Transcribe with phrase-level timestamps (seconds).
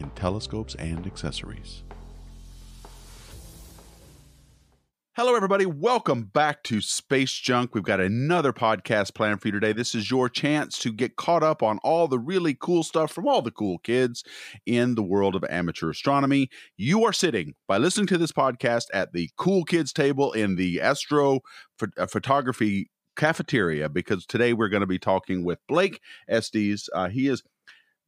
[0.00, 1.82] in telescopes and accessories.
[5.14, 5.66] Hello, everybody.
[5.66, 7.74] Welcome back to Space Junk.
[7.74, 9.72] We've got another podcast planned for you today.
[9.72, 13.28] This is your chance to get caught up on all the really cool stuff from
[13.28, 14.24] all the cool kids
[14.64, 16.48] in the world of amateur astronomy.
[16.76, 20.80] You are sitting by listening to this podcast at the cool kids table in the
[20.80, 21.40] astro
[21.98, 26.88] uh, photography cafeteria because today we're going to be talking with Blake Estes.
[26.94, 27.42] Uh, he is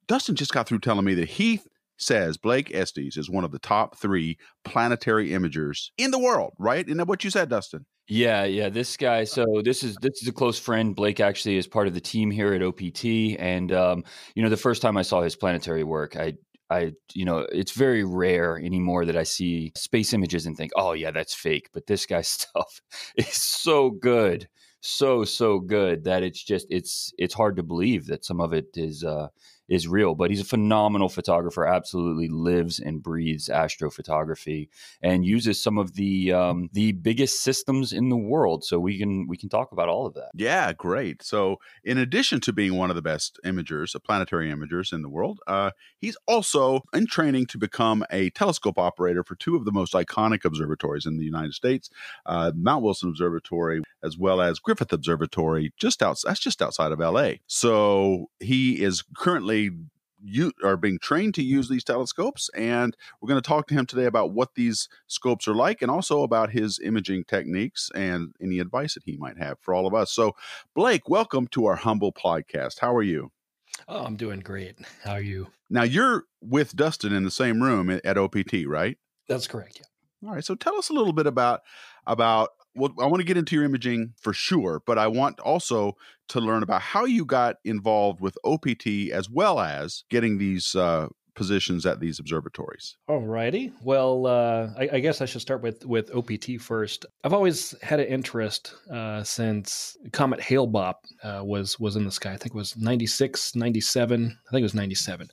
[0.06, 1.60] Dustin just got through telling me that he
[1.98, 6.86] says Blake Estes is one of the top three planetary imagers in the world, right?
[6.86, 7.86] That what you said, Dustin?
[8.08, 8.68] Yeah, yeah.
[8.68, 9.24] This guy.
[9.24, 10.94] So this is this is a close friend.
[10.94, 14.04] Blake actually is part of the team here at OPT, and um,
[14.34, 16.34] you know, the first time I saw his planetary work, I
[16.72, 20.92] I, you know, it's very rare anymore that I see space images and think, oh,
[20.92, 21.68] yeah, that's fake.
[21.74, 22.80] But this guy's stuff
[23.16, 24.48] is so good,
[24.80, 28.68] so, so good that it's just, it's, it's hard to believe that some of it
[28.74, 29.28] is, uh,
[29.72, 30.14] is real.
[30.14, 31.66] But he's a phenomenal photographer.
[31.66, 34.68] Absolutely lives and breathes astrophotography
[35.00, 38.64] and uses some of the um, the biggest systems in the world.
[38.64, 40.30] So we can we can talk about all of that.
[40.34, 41.22] Yeah, great.
[41.22, 45.40] So in addition to being one of the best imagers, planetary imagers in the world,
[45.46, 49.94] uh, he's also in training to become a telescope operator for two of the most
[49.94, 51.88] iconic observatories in the United States,
[52.26, 57.00] uh, Mount Wilson Observatory as well as Griffith Observatory, just out that's just outside of
[57.00, 57.40] L.A.
[57.46, 59.61] So he is currently
[60.22, 63.86] you are being trained to use these telescopes and we're going to talk to him
[63.86, 68.60] today about what these scopes are like and also about his imaging techniques and any
[68.60, 70.12] advice that he might have for all of us.
[70.12, 70.36] So
[70.74, 72.78] blake welcome to our humble podcast.
[72.78, 73.32] How are you?
[73.88, 74.76] Oh i'm doing great.
[75.02, 75.48] How are you?
[75.68, 78.96] Now you're with dustin in the same room at opt right?
[79.28, 80.28] That's correct yeah.
[80.28, 81.62] All right so tell us a little bit about
[82.06, 85.96] about well, I want to get into your imaging for sure, but I want also
[86.28, 91.08] to learn about how you got involved with OPT as well as getting these uh,
[91.34, 92.96] positions at these observatories.
[93.08, 93.72] All righty.
[93.82, 97.06] Well, uh, I, I, guess I should start with with OPT first.
[97.24, 102.32] I've always had an interest uh, since Comet Hale-Bopp uh, was was in the sky.
[102.32, 104.24] I think it was 96, 97.
[104.24, 105.30] I think it was 97.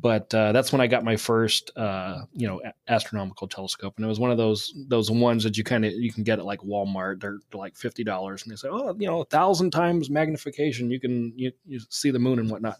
[0.00, 4.08] But uh, that's when I got my first, uh, you know, astronomical telescope, and it
[4.08, 6.60] was one of those those ones that you kind of you can get at like
[6.60, 7.20] Walmart.
[7.20, 10.90] They're, they're like fifty dollars, and they say, oh, you know, a thousand times magnification,
[10.90, 12.76] you can you, you see the moon and whatnot.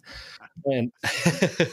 [0.66, 0.92] And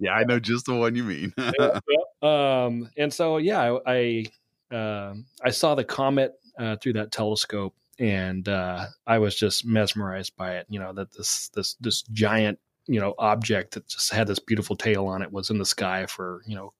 [0.00, 1.34] yeah, I know just the one you mean.
[2.22, 4.24] um, and so yeah, I
[4.70, 9.66] I, uh, I saw the comet uh, through that telescope, and uh, I was just
[9.66, 10.66] mesmerized by it.
[10.68, 14.76] You know that this this this giant you know object that just had this beautiful
[14.76, 16.72] tail on it was in the sky for you know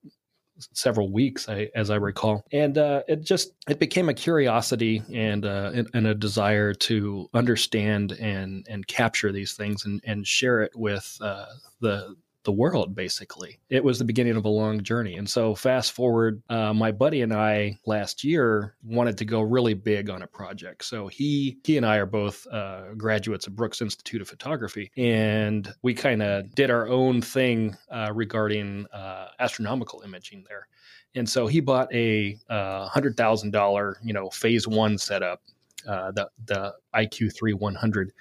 [0.73, 5.45] several weeks, I, as I recall, and uh, it just it became a curiosity and,
[5.45, 10.61] uh, and, and a desire to understand and and capture these things and and share
[10.61, 11.45] it with uh,
[11.79, 13.59] the the world basically.
[13.69, 15.15] It was the beginning of a long journey.
[15.15, 19.73] And so fast forward uh, my buddy and i last year wanted to go really
[19.73, 20.85] big on a project.
[20.85, 25.71] So he he and i are both uh, graduates of brooks institute of photography and
[25.81, 30.67] we kind of did our own thing uh, regarding uh, astronomical imaging there.
[31.15, 35.41] And so he bought a uh, hundred thousand dollar you know phase one setup
[35.87, 38.11] uh, the the iq3 100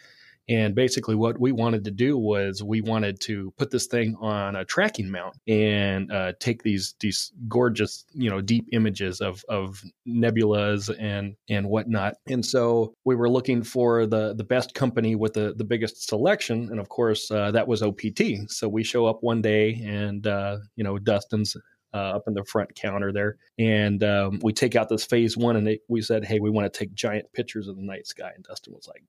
[0.48, 4.56] and basically, what we wanted to do was we wanted to put this thing on
[4.56, 9.82] a tracking mount and uh, take these these gorgeous, you know, deep images of of
[10.06, 12.14] nebulas and and whatnot.
[12.26, 16.68] And so we were looking for the the best company with the the biggest selection,
[16.70, 18.48] and of course, uh, that was OPT.
[18.48, 21.56] So we show up one day, and uh, you know, Dustin's
[21.94, 23.36] uh, up in the front counter there.
[23.58, 26.78] And um, we take out this phase one and we said, Hey, we want to
[26.78, 28.30] take giant pictures of the night sky.
[28.34, 29.02] And Dustin was like,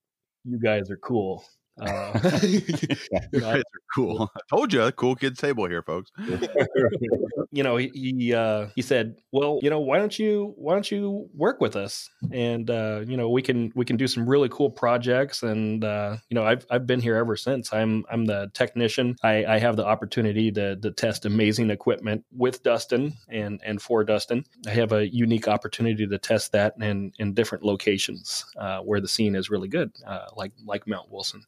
[0.46, 1.44] you guys are cool.
[1.80, 4.30] Uh, you guys are cool.
[4.36, 6.12] I told you, cool kids table here, folks.
[7.52, 10.90] you know, he he, uh, he said, "Well, you know, why don't you why don't
[10.92, 12.10] you work with us?
[12.32, 15.44] And uh, you know, we can we can do some really cool projects.
[15.44, 17.74] And uh, you know, I've I've been here ever since.
[17.74, 19.16] I'm I'm the technician.
[19.24, 24.04] I, I have the opportunity to to test amazing equipment with Dustin and and for
[24.04, 24.46] Dustin.
[24.68, 29.08] I have a unique opportunity to test that in in different locations uh, where the
[29.08, 31.44] scene is really good, uh, like like Mount Wilson."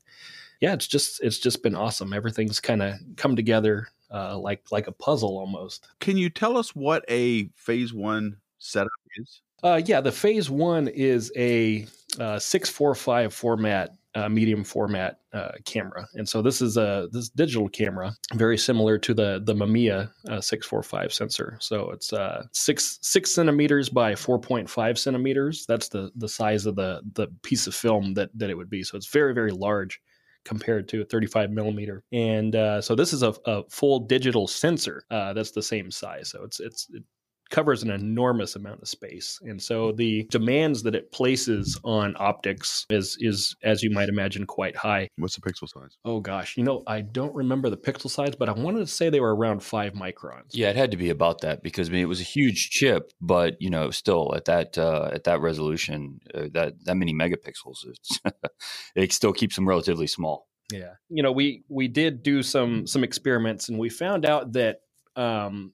[0.62, 2.13] Yeah, it's just it's just been awesome.
[2.13, 5.88] Everything's kind of come together uh, like like a puzzle almost.
[6.00, 9.41] Can you tell us what a phase one setup is?
[9.63, 11.88] Uh, yeah, the phase one is a
[12.19, 17.07] uh, six four five format uh, medium format uh, camera, and so this is a
[17.12, 21.57] this digital camera, very similar to the the Mamiya uh, six four five sensor.
[21.59, 25.65] So it's uh, six six centimeters by four point five centimeters.
[25.67, 28.83] That's the the size of the the piece of film that that it would be.
[28.83, 30.01] So it's very very large
[30.45, 32.03] compared to a 35 millimeter.
[32.11, 36.29] And uh, so this is a, a full digital sensor uh, that's the same size.
[36.29, 37.03] So it's it's it
[37.51, 39.39] covers an enormous amount of space.
[39.44, 44.45] And so the demands that it places on optics is is as you might imagine
[44.45, 45.09] quite high.
[45.18, 45.98] What's the pixel size?
[46.06, 49.09] Oh gosh, you know, I don't remember the pixel size, but I wanted to say
[49.09, 50.50] they were around 5 microns.
[50.51, 53.12] Yeah, it had to be about that because I mean it was a huge chip,
[53.21, 57.86] but you know, still at that uh, at that resolution, uh, that that many megapixels,
[57.86, 58.19] it's
[58.95, 60.48] it still keeps them relatively small.
[60.71, 60.94] Yeah.
[61.09, 64.77] You know, we we did do some some experiments and we found out that
[65.18, 65.74] um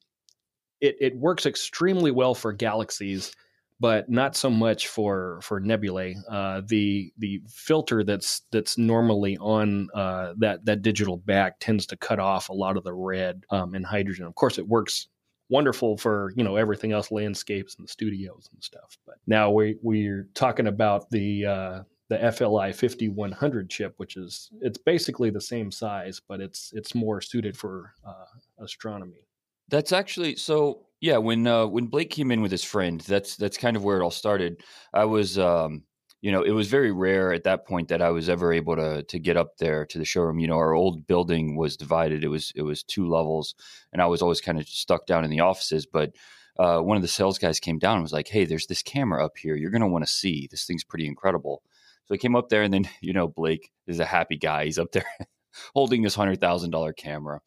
[0.81, 3.33] it, it works extremely well for galaxies,
[3.79, 6.15] but not so much for for nebulae.
[6.29, 11.97] Uh, the the filter that's that's normally on uh, that that digital back tends to
[11.97, 14.25] cut off a lot of the red um, and hydrogen.
[14.25, 15.07] Of course, it works
[15.49, 18.97] wonderful for you know everything else, landscapes and studios and stuff.
[19.05, 24.77] But now we we're talking about the uh, the FLI 5100 chip, which is it's
[24.77, 29.26] basically the same size, but it's it's more suited for uh, astronomy.
[29.69, 30.83] That's actually so.
[30.99, 33.99] Yeah, when uh, when Blake came in with his friend, that's that's kind of where
[33.99, 34.63] it all started.
[34.93, 35.83] I was, um,
[36.21, 39.03] you know, it was very rare at that point that I was ever able to
[39.03, 40.39] to get up there to the showroom.
[40.39, 43.53] You know, our old building was divided; it was it was two levels,
[43.93, 45.85] and I was always kind of stuck down in the offices.
[45.85, 46.15] But
[46.57, 49.23] uh, one of the sales guys came down and was like, "Hey, there's this camera
[49.23, 49.55] up here.
[49.55, 50.47] You're to want to see.
[50.49, 51.61] This thing's pretty incredible."
[52.05, 54.65] So I came up there, and then you know, Blake is a happy guy.
[54.65, 55.05] He's up there
[55.75, 57.41] holding this hundred thousand dollar camera,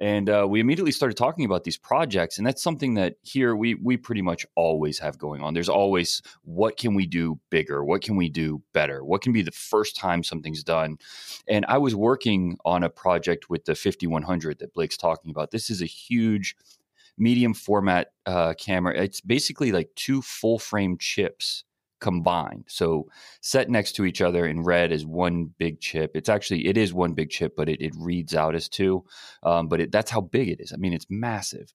[0.00, 3.74] and uh, we immediately started talking about these projects and that's something that here we
[3.74, 5.54] we pretty much always have going on.
[5.54, 7.84] There's always what can we do bigger?
[7.84, 9.04] What can we do better?
[9.04, 10.98] What can be the first time something's done?
[11.46, 15.50] And i was working on a project with the 5100 that blake's talking about.
[15.50, 16.56] This is a huge
[17.18, 18.96] medium format uh, camera.
[18.96, 21.64] It's basically like two full frame chips
[22.00, 22.64] combined.
[22.66, 23.08] So
[23.40, 26.12] set next to each other in red is one big chip.
[26.14, 29.04] It's actually it is one big chip, but it, it reads out as two.
[29.42, 30.72] Um, but it, that's how big it is.
[30.72, 31.72] I mean, it's massive.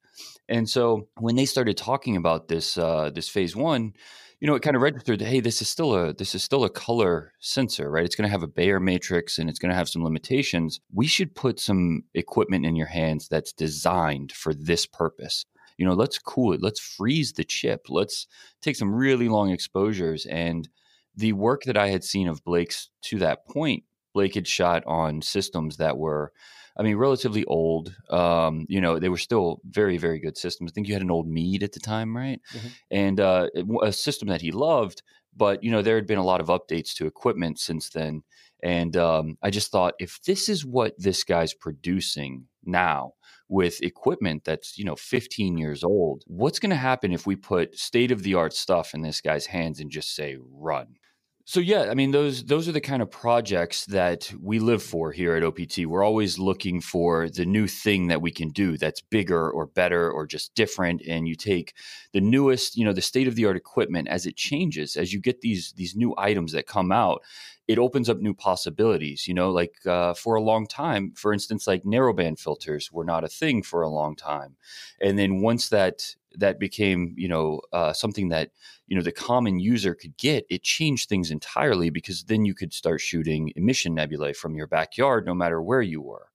[0.50, 3.94] And so when they started talking about this uh, this phase one,
[4.40, 6.70] you know, it kind of registered hey, this is still a this is still a
[6.70, 8.06] color sensor, right?
[8.06, 10.80] It's going to have a Bayer matrix and it's going to have some limitations.
[10.94, 15.46] We should put some equipment in your hands that's designed for this purpose
[15.78, 18.28] you know, let's cool it, let's freeze the chip, let's
[18.62, 20.26] take some really long exposures.
[20.26, 20.70] And
[21.16, 23.84] the work that I had seen of Blake's to that point,
[24.14, 26.32] Blake had shot on systems that were,
[26.78, 27.96] I mean, relatively old.
[28.10, 30.72] Um, you know, they were still very, very good systems.
[30.72, 32.42] I think you had an old Meade at the time, right?
[32.54, 32.68] Mm-hmm.
[32.92, 33.48] And uh,
[33.82, 35.04] a system that he loved,
[35.36, 38.24] but you know, there had been a lot of updates to equipment since then.
[38.64, 43.14] And um, I just thought, if this is what this guy's producing now,
[43.48, 46.24] with equipment that's, you know, 15 years old.
[46.28, 49.48] What's going to happen if we put state of the art stuff in this guy's
[49.48, 50.96] hands and just say run?
[51.48, 55.12] So yeah, I mean those those are the kind of projects that we live for
[55.12, 55.86] here at OPT.
[55.86, 60.10] We're always looking for the new thing that we can do that's bigger or better
[60.10, 61.76] or just different and you take
[62.14, 65.20] the newest, you know, the state of the art equipment as it changes as you
[65.20, 67.22] get these these new items that come out
[67.68, 69.28] it opens up new possibilities.
[69.28, 73.24] You know, like uh, for a long time, for instance, like narrowband filters were not
[73.24, 74.56] a thing for a long time,
[75.02, 78.52] and then once that that became you know uh, something that
[78.88, 82.74] you know the common user could get, it changed things entirely because then you could
[82.74, 86.28] start shooting emission nebulae from your backyard, no matter where you were,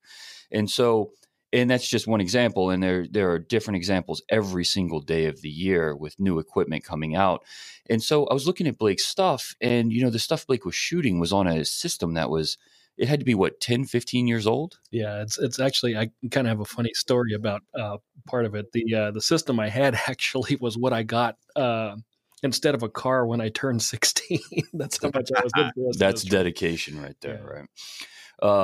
[0.51, 1.13] and so
[1.53, 5.41] and that's just one example and there there are different examples every single day of
[5.43, 7.45] the year with new equipment coming out.
[7.89, 10.75] And so i was looking at blake's stuff and you know the stuff blake was
[10.75, 12.57] shooting was on a system that was
[13.01, 14.79] it had to be what 10 15 years old?
[14.91, 18.55] Yeah it's it's actually i kind of have a funny story about uh, part of
[18.55, 18.71] it.
[18.73, 21.97] The uh, the system i had actually was what i got uh,
[22.43, 24.39] instead of a car when i turned 16
[24.75, 27.59] that's how much i was that's dedication right there yeah.
[27.59, 27.69] right?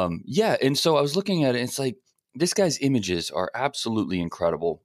[0.05, 1.97] Um, yeah and so i was looking at it it's like
[2.35, 4.83] this guy's images are absolutely incredible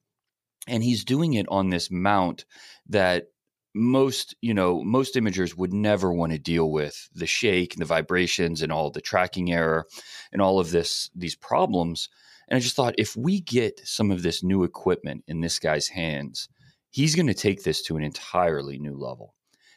[0.67, 2.45] and he's doing it on this mount
[2.87, 3.27] that
[3.73, 7.85] most you know most imagers would never want to deal with the shake and the
[7.85, 9.85] vibrations and all the tracking error
[10.33, 12.09] and all of this these problems
[12.49, 15.87] and i just thought if we get some of this new equipment in this guy's
[15.87, 16.49] hands
[16.89, 19.35] he's going to take this to an entirely new level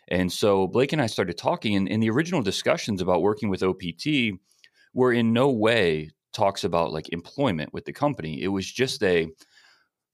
[0.08, 3.62] and so blake and i started talking and in the original discussions about working with
[3.62, 3.84] opt
[4.92, 8.42] were in no way talks about like employment with the company.
[8.42, 9.28] It was just a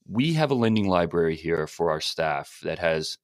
[0.08, 3.18] we have a lending library here for our staff that has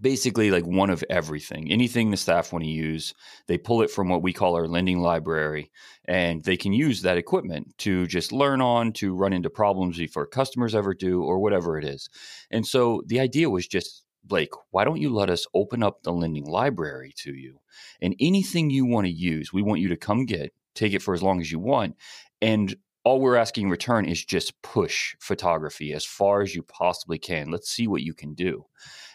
[0.00, 1.70] basically like one of everything.
[1.70, 3.14] Anything the staff want to use
[3.46, 5.70] they pull it from what we call our lending library
[6.06, 10.26] and they can use that equipment to just learn on to run into problems before
[10.26, 12.08] customers ever do or whatever it is.
[12.50, 16.12] And so the idea was just blake why don't you let us open up the
[16.12, 17.60] lending library to you?
[18.00, 21.14] And anything you want to use we want you to come get take it for
[21.14, 21.96] as long as you want
[22.42, 27.18] and all we're asking in return is just push photography as far as you possibly
[27.20, 27.52] can.
[27.52, 28.66] Let's see what you can do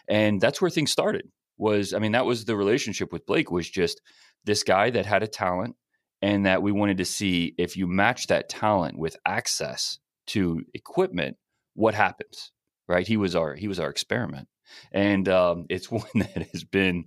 [0.08, 1.28] and that's where things started
[1.58, 4.00] was i mean that was the relationship with blake was just
[4.44, 5.76] this guy that had a talent
[6.20, 11.36] and that we wanted to see if you match that talent with access to equipment
[11.74, 12.52] what happens
[12.92, 13.06] right?
[13.06, 14.48] He was our he was our experiment.
[14.92, 17.06] And um, it's one that has been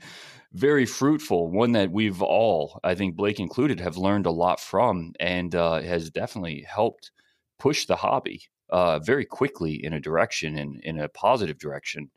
[0.53, 5.11] very fruitful one that we've all i think blake included have learned a lot from
[5.19, 7.11] and uh, has definitely helped
[7.59, 12.09] push the hobby uh, very quickly in a direction and in a positive direction.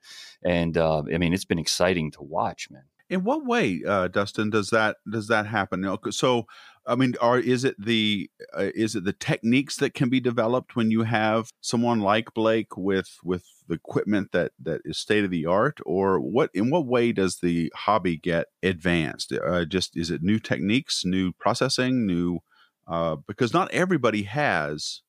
[0.44, 2.84] And uh, I mean, it's been exciting to watch, man.
[3.10, 5.96] In what way, uh, Dustin, does that does that happen?
[6.10, 6.46] So,
[6.86, 10.76] I mean, are is it the uh, is it the techniques that can be developed
[10.76, 15.30] when you have someone like Blake with with the equipment that that is state of
[15.30, 16.50] the art, or what?
[16.52, 19.32] In what way does the hobby get advanced?
[19.32, 22.40] Uh, just is it new techniques, new processing, new?
[22.86, 25.02] Uh, because not everybody has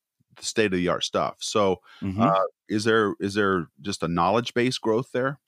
[0.46, 1.38] state of the art stuff.
[1.40, 2.22] So, mm-hmm.
[2.22, 5.40] uh, is there is there just a knowledge base growth there?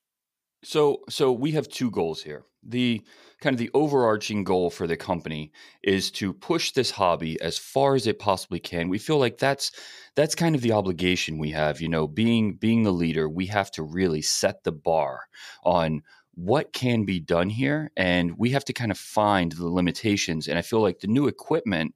[0.63, 2.45] So, so we have two goals here.
[2.63, 3.01] The
[3.41, 7.95] kind of the overarching goal for the company is to push this hobby as far
[7.95, 8.87] as it possibly can.
[8.87, 9.71] We feel like that's
[10.15, 11.81] that's kind of the obligation we have.
[11.81, 15.21] You know, being being the leader, we have to really set the bar
[15.63, 16.03] on
[16.35, 20.57] what can be done here and we have to kind of find the limitations and
[20.57, 21.93] i feel like the new equipment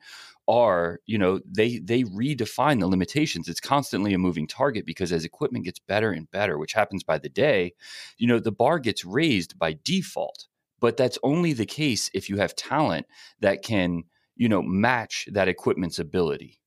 [0.47, 3.47] are you know they they redefine the limitations.
[3.47, 7.17] It's constantly a moving target because as equipment gets better and better which happens by
[7.17, 7.73] the day
[8.17, 10.47] you know the bar gets raised by default.
[10.79, 13.07] But that's only the case if you have talent
[13.39, 14.03] that can
[14.35, 16.59] you know match that equipment's ability.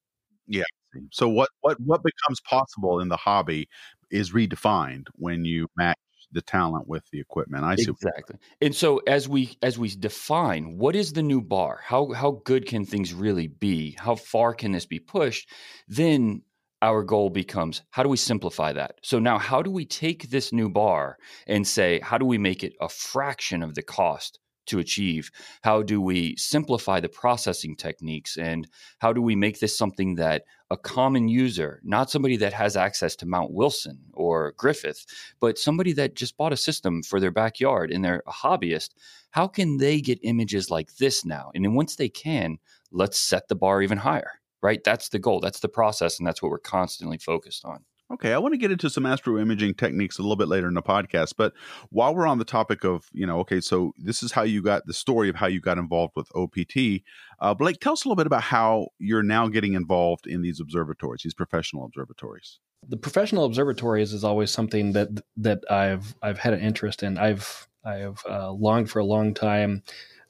[0.47, 0.65] Yeah
[1.11, 3.69] so what what what becomes possible in the hobby
[4.11, 5.99] is redefined when you match
[6.33, 7.65] the talent with the equipment.
[7.65, 8.37] I see exactly.
[8.61, 12.67] And so as we as we define what is the new bar, how how good
[12.67, 13.97] can things really be?
[13.99, 15.51] How far can this be pushed?
[15.87, 16.43] Then
[16.81, 18.97] our goal becomes how do we simplify that?
[19.03, 22.63] So now how do we take this new bar and say how do we make
[22.63, 25.31] it a fraction of the cost to achieve?
[25.63, 28.37] How do we simplify the processing techniques?
[28.37, 32.77] And how do we make this something that a common user, not somebody that has
[32.77, 35.07] access to Mount Wilson or Griffith,
[35.41, 38.91] but somebody that just bought a system for their backyard and they're a hobbyist,
[39.31, 41.51] how can they get images like this now?
[41.55, 42.59] And then once they can,
[42.91, 44.83] let's set the bar even higher, right?
[44.85, 45.41] That's the goal.
[45.41, 46.19] That's the process.
[46.19, 47.85] And that's what we're constantly focused on.
[48.11, 50.73] Okay, I want to get into some astro imaging techniques a little bit later in
[50.73, 51.53] the podcast, but
[51.91, 54.87] while we're on the topic of, you know, okay, so this is how you got
[54.87, 57.03] the story of how you got involved with OPT.
[57.39, 60.59] Uh, Blake, tell us a little bit about how you're now getting involved in these
[60.59, 62.61] observatories, these professional observatories.
[62.89, 67.19] The professional observatories is always something that that I've I've had an interest in.
[67.19, 69.83] I've I've uh, longed for a long time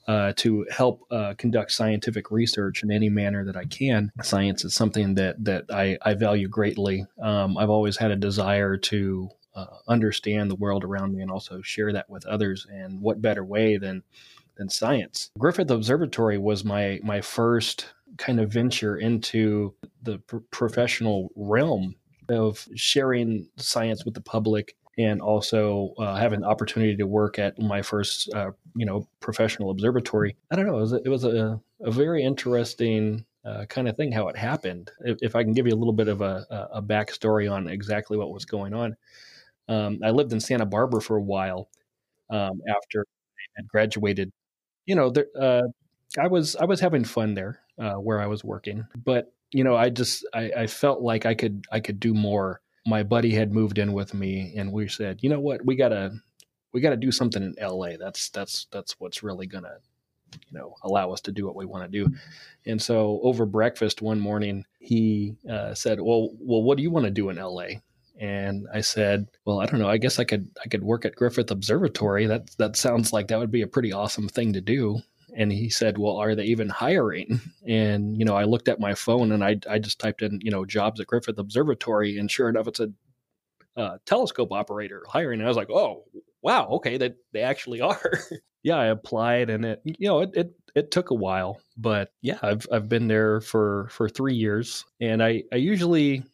[0.09, 4.11] uh, to help uh, conduct scientific research in any manner that I can.
[4.23, 7.07] Science is something that that I, I value greatly.
[7.23, 11.61] Um, I've always had a desire to uh, understand the world around me and also
[11.61, 12.67] share that with others.
[12.71, 14.03] And what better way than
[14.57, 15.31] than science?
[15.39, 21.95] Griffith Observatory was my my first kind of venture into the pr- professional realm
[22.31, 27.59] of sharing science with the public and also uh, having the opportunity to work at
[27.59, 30.37] my first, uh, you know, professional observatory.
[30.51, 30.77] I don't know.
[30.79, 34.37] It was a, it was a, a very interesting uh, kind of thing how it
[34.37, 34.91] happened.
[35.01, 38.19] If, if, I can give you a little bit of a, a backstory on exactly
[38.19, 38.97] what was going on,
[39.69, 41.69] um, I lived in Santa Barbara for a while
[42.29, 44.33] um, after I had graduated.
[44.85, 45.63] You know, there, uh,
[46.19, 49.77] I was I was having fun there uh, where I was working, but you know,
[49.77, 53.53] I just I, I felt like I could I could do more my buddy had
[53.53, 56.13] moved in with me and we said, you know what, we gotta
[56.73, 57.97] we gotta do something in LA.
[57.99, 59.77] That's that's that's what's really gonna
[60.51, 62.13] you know allow us to do what we want to do.
[62.67, 67.05] And so over breakfast one morning he uh, said well well what do you want
[67.05, 67.65] to do in la
[68.21, 69.89] and i said well i don't know.
[69.89, 72.27] I guess i could i could work at griffith observatory.
[72.27, 75.01] That that sounds like that would be a pretty awesome thing to do
[75.37, 78.95] and he said, "Well, are they even hiring?" And you know, I looked at my
[78.95, 82.49] phone and I I just typed in you know jobs at Griffith Observatory, and sure
[82.49, 82.91] enough, it's a
[83.77, 85.41] uh, telescope operator hiring.
[85.41, 86.05] And I was like, "Oh,
[86.43, 88.13] wow, okay, that they actually are.
[88.63, 92.39] yeah, I applied, and it you know it, it it took a while, but yeah,
[92.43, 96.25] I've I've been there for for three years, and I I usually.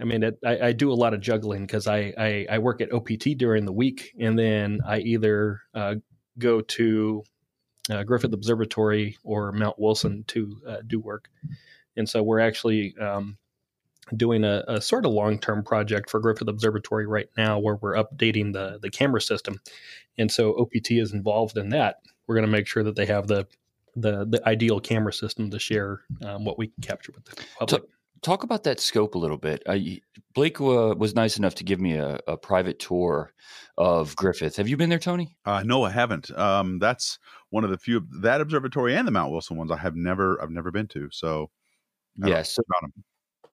[0.00, 2.80] I mean, it, I, I do a lot of juggling because I, I, I work
[2.80, 5.96] at OPT during the week, and then I either uh,
[6.38, 7.24] go to
[7.90, 11.28] uh, Griffith Observatory or Mount Wilson to uh, do work.
[11.96, 13.36] And so we're actually um,
[14.16, 17.94] doing a, a, sort of long term project for Griffith Observatory right now where we're
[17.94, 19.60] updating the, the camera system.
[20.18, 22.00] And so OPT is involved in that.
[22.26, 23.46] We're going to make sure that they have the
[23.96, 27.82] the, the ideal camera system to share um, what we can capture with the public.
[28.22, 29.62] Talk about that scope a little bit.
[29.66, 29.78] Uh,
[30.34, 33.32] Blake uh, was nice enough to give me a, a, private tour
[33.78, 34.56] of Griffith.
[34.56, 35.36] Have you been there, Tony?
[35.46, 36.30] Uh, no, I haven't.
[36.38, 39.96] Um, that's one of the few that observatory and the Mount Wilson ones I have
[39.96, 41.08] never I've never been to.
[41.10, 41.50] So
[42.16, 42.58] yes,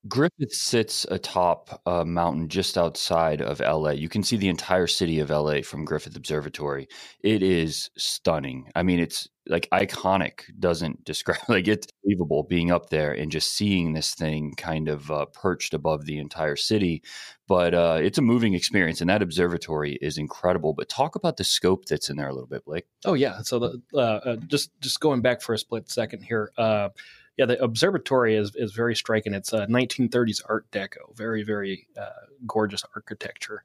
[0.07, 3.91] Griffith sits atop a mountain just outside of LA.
[3.91, 6.87] You can see the entire city of LA from Griffith Observatory.
[7.21, 8.69] It is stunning.
[8.75, 13.53] I mean, it's like iconic doesn't describe like it's believable being up there and just
[13.53, 17.01] seeing this thing kind of uh, perched above the entire city.
[17.47, 20.73] But uh, it's a moving experience, and that observatory is incredible.
[20.73, 22.85] But talk about the scope that's in there a little bit, Blake.
[23.05, 23.41] Oh yeah.
[23.41, 26.89] So the uh, uh just just going back for a split second here uh,
[27.37, 29.33] yeah, the observatory is is very striking.
[29.33, 33.63] It's a 1930s Art Deco, very very uh, gorgeous architecture,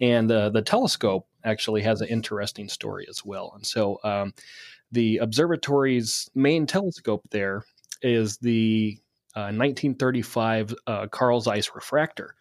[0.00, 3.52] and uh, the telescope actually has an interesting story as well.
[3.54, 4.34] And so, um,
[4.92, 7.64] the observatory's main telescope there
[8.02, 8.98] is the
[9.34, 12.34] uh, 1935 uh, Carl Zeiss refractor,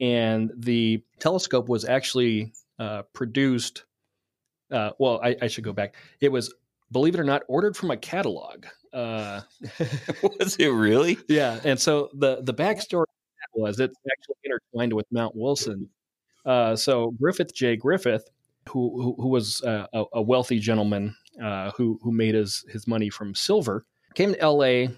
[0.00, 3.84] and the telescope was actually uh, produced.
[4.70, 5.96] Uh, well, I, I should go back.
[6.20, 6.54] It was
[6.92, 8.66] believe it or not, ordered from a catalog.
[8.92, 9.40] Uh,
[10.22, 11.18] was it really?
[11.28, 11.60] Yeah.
[11.64, 13.04] And so the the backstory
[13.54, 15.88] was it's actually intertwined with Mount Wilson.
[16.44, 17.76] Uh, so Griffith J.
[17.76, 18.28] Griffith,
[18.68, 22.86] who who, who was uh, a, a, wealthy gentleman uh, who who made his his
[22.86, 24.90] money from silver, came to L.A.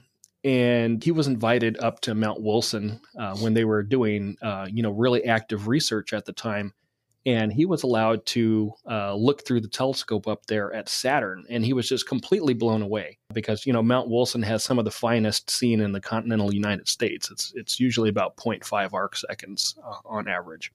[0.45, 4.83] and he was invited up to Mount Wilson uh, when they were doing uh, you
[4.83, 6.73] know really active research at the time
[7.25, 11.65] and he was allowed to uh, look through the telescope up there at Saturn, and
[11.65, 14.91] he was just completely blown away because you know Mount Wilson has some of the
[14.91, 17.31] finest seen in the continental United States.
[17.31, 20.73] It's it's usually about 0.5 arc seconds uh, on average,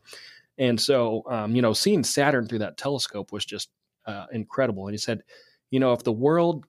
[0.57, 3.69] and so um, you know seeing Saturn through that telescope was just
[4.05, 4.87] uh, incredible.
[4.87, 5.23] And he said,
[5.69, 6.65] you know, if the world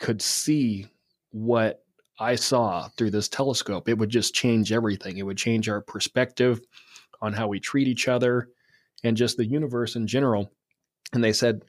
[0.00, 0.86] could see
[1.30, 1.84] what
[2.18, 5.18] I saw through this telescope, it would just change everything.
[5.18, 6.60] It would change our perspective
[7.22, 8.48] on how we treat each other
[9.06, 10.52] and just the universe in general.
[11.12, 11.62] And they said,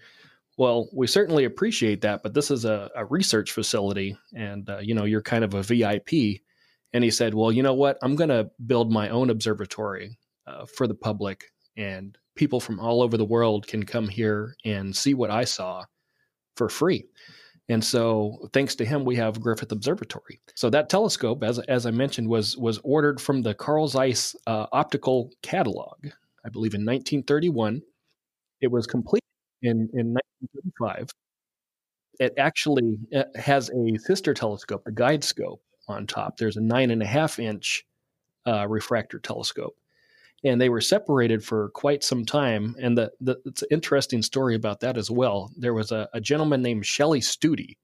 [0.58, 4.96] well, we certainly appreciate that, but this is a, a research facility, and uh, you
[4.96, 6.42] know you're kind of a VIP.
[6.94, 8.00] And he said, well, you know what?
[8.02, 13.04] I'm going to build my own observatory uh, for the public, and people from all
[13.04, 15.84] over the world can come here and see what I saw
[16.56, 17.06] for free.
[17.70, 20.40] And so, thanks to him, we have Griffith Observatory.
[20.56, 24.68] So that telescope, as as I mentioned, was was ordered from the Carl Zeiss uh,
[24.72, 26.08] optical catalog,
[26.48, 27.82] I believe, in 1931.
[28.62, 29.24] It was completed
[29.62, 31.10] in, in 1935.
[32.20, 36.38] It actually uh, has a sister telescope, the guide scope, on top.
[36.38, 37.86] There's a nine and a half inch
[38.46, 39.76] uh, refractor telescope.
[40.44, 42.76] And they were separated for quite some time.
[42.80, 45.52] And the, the, it's an interesting story about that as well.
[45.58, 47.78] There was a, a gentleman named Shelley Studi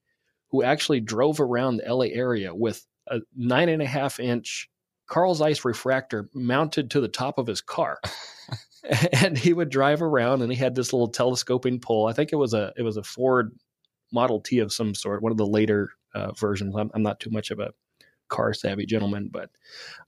[0.50, 4.70] who actually drove around the LA area with a nine and a half inch
[5.08, 8.00] Carl Zeiss refractor mounted to the top of his car.
[9.14, 12.08] and he would drive around and he had this little telescoping pole.
[12.08, 13.56] I think it was a it was a Ford
[14.12, 16.76] Model T of some sort, one of the later uh, versions.
[16.76, 17.72] I'm, I'm, not too much of a
[18.28, 19.50] car savvy gentleman, but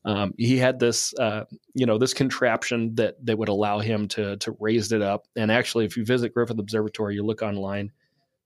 [0.03, 4.38] um, he had this uh, you know this contraption that that would allow him to
[4.38, 5.27] to raise it up.
[5.36, 7.91] And actually, if you visit Griffith Observatory, you look online.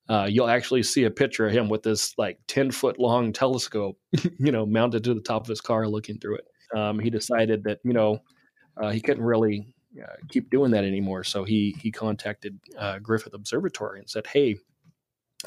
[0.09, 3.97] Uh, you'll actually see a picture of him with this like 10 foot long telescope,
[4.39, 6.47] you know, mounted to the top of his car looking through it.
[6.75, 8.19] Um, he decided that, you know,
[8.81, 11.23] uh, he couldn't really uh, keep doing that anymore.
[11.23, 14.57] So he he contacted uh, Griffith Observatory and said, "Hey,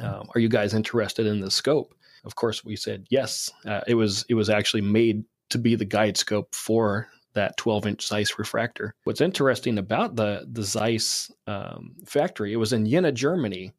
[0.01, 1.95] um, are you guys interested in the scope?"
[2.25, 3.51] Of course, we said yes.
[3.67, 7.87] Uh, it was it was actually made to be the guide scope for that 12
[7.87, 8.95] inch Zeiss refractor.
[9.05, 13.73] What's interesting about the the Zeiss um, factory, it was in Jena, Germany,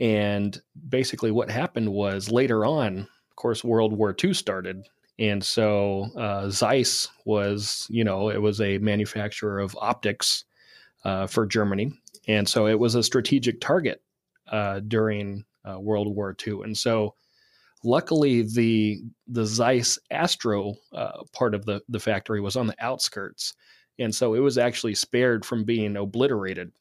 [0.00, 4.84] and basically what happened was later on, of course, World War II started,
[5.18, 10.44] and so uh, Zeiss was, you know, it was a manufacturer of optics
[11.04, 11.92] uh, for Germany.
[12.26, 14.02] And so it was a strategic target
[14.48, 16.62] uh, during uh, World War II.
[16.64, 17.14] And so
[17.84, 23.54] luckily the the Zeiss Astro uh, part of the, the factory was on the outskirts.
[23.98, 26.72] And so it was actually spared from being obliterated.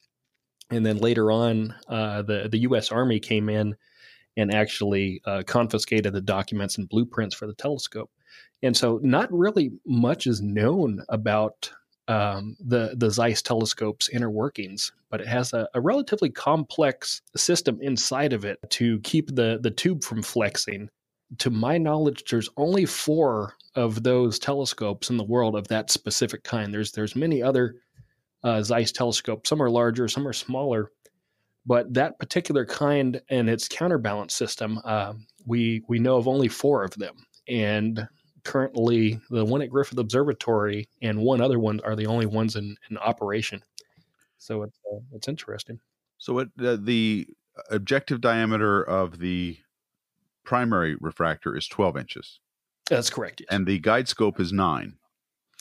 [0.74, 2.92] And then later on, uh, the the U.S.
[2.92, 3.76] Army came in
[4.38, 8.10] and actually uh, confiscated the documents and blueprints for the telescope.
[8.64, 11.72] And so, not really much is known about
[12.08, 17.80] um, the the Zeiss telescope's inner workings, but it has a, a, relatively complex system
[17.82, 20.90] inside of it to keep the the tube from flexing.
[21.40, 26.44] To my knowledge, there's only four of those telescopes in the world of that specific
[26.44, 26.74] kind.
[26.74, 27.76] There's there's many other
[28.44, 29.48] uh, Zeiss telescope.
[29.48, 30.92] Some are larger, some are smaller,
[31.66, 35.14] but that particular kind and its counterbalance system, uh,
[35.46, 37.16] we we know of only four of them,
[37.48, 38.08] and
[38.44, 42.76] currently the one at Griffith Observatory and one other one are the only ones in,
[42.90, 43.64] in operation.
[44.38, 45.80] So it's uh, it's interesting.
[46.18, 47.28] So it, uh, the
[47.70, 49.58] objective diameter of the
[50.44, 52.40] primary refractor is 12 inches.
[52.90, 53.42] That's correct.
[53.42, 53.48] Yes.
[53.52, 54.98] And the guide scope is nine.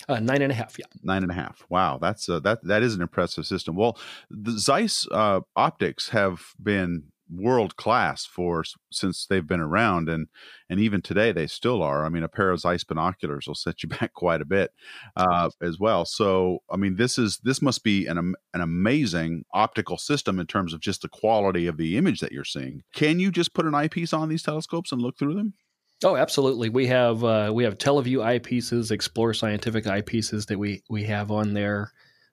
[0.08, 0.86] Uh, nine and a half, yeah.
[1.02, 1.64] Nine and a half.
[1.68, 3.76] Wow, that's a, that that is an impressive system.
[3.76, 3.98] Well,
[4.30, 10.28] the Zeiss uh, optics have been world class for since they've been around and
[10.68, 13.82] and even today they still are i mean a pair of zeiss binoculars will set
[13.82, 14.70] you back quite a bit
[15.16, 19.96] uh, as well so i mean this is this must be an, an amazing optical
[19.96, 23.30] system in terms of just the quality of the image that you're seeing can you
[23.30, 25.54] just put an eyepiece on these telescopes and look through them
[26.04, 26.68] Oh, absolutely.
[26.68, 31.30] We have uh, we have Tele Vue eyepieces, Explore Scientific eyepieces that we we have
[31.30, 31.92] on there.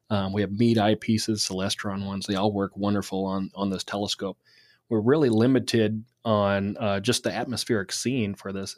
[0.10, 2.26] Um, we have Meade eyepieces, Celestron ones.
[2.26, 4.38] They all work wonderful on on this telescope
[4.90, 8.76] we're really limited on uh, just the atmospheric scene for this.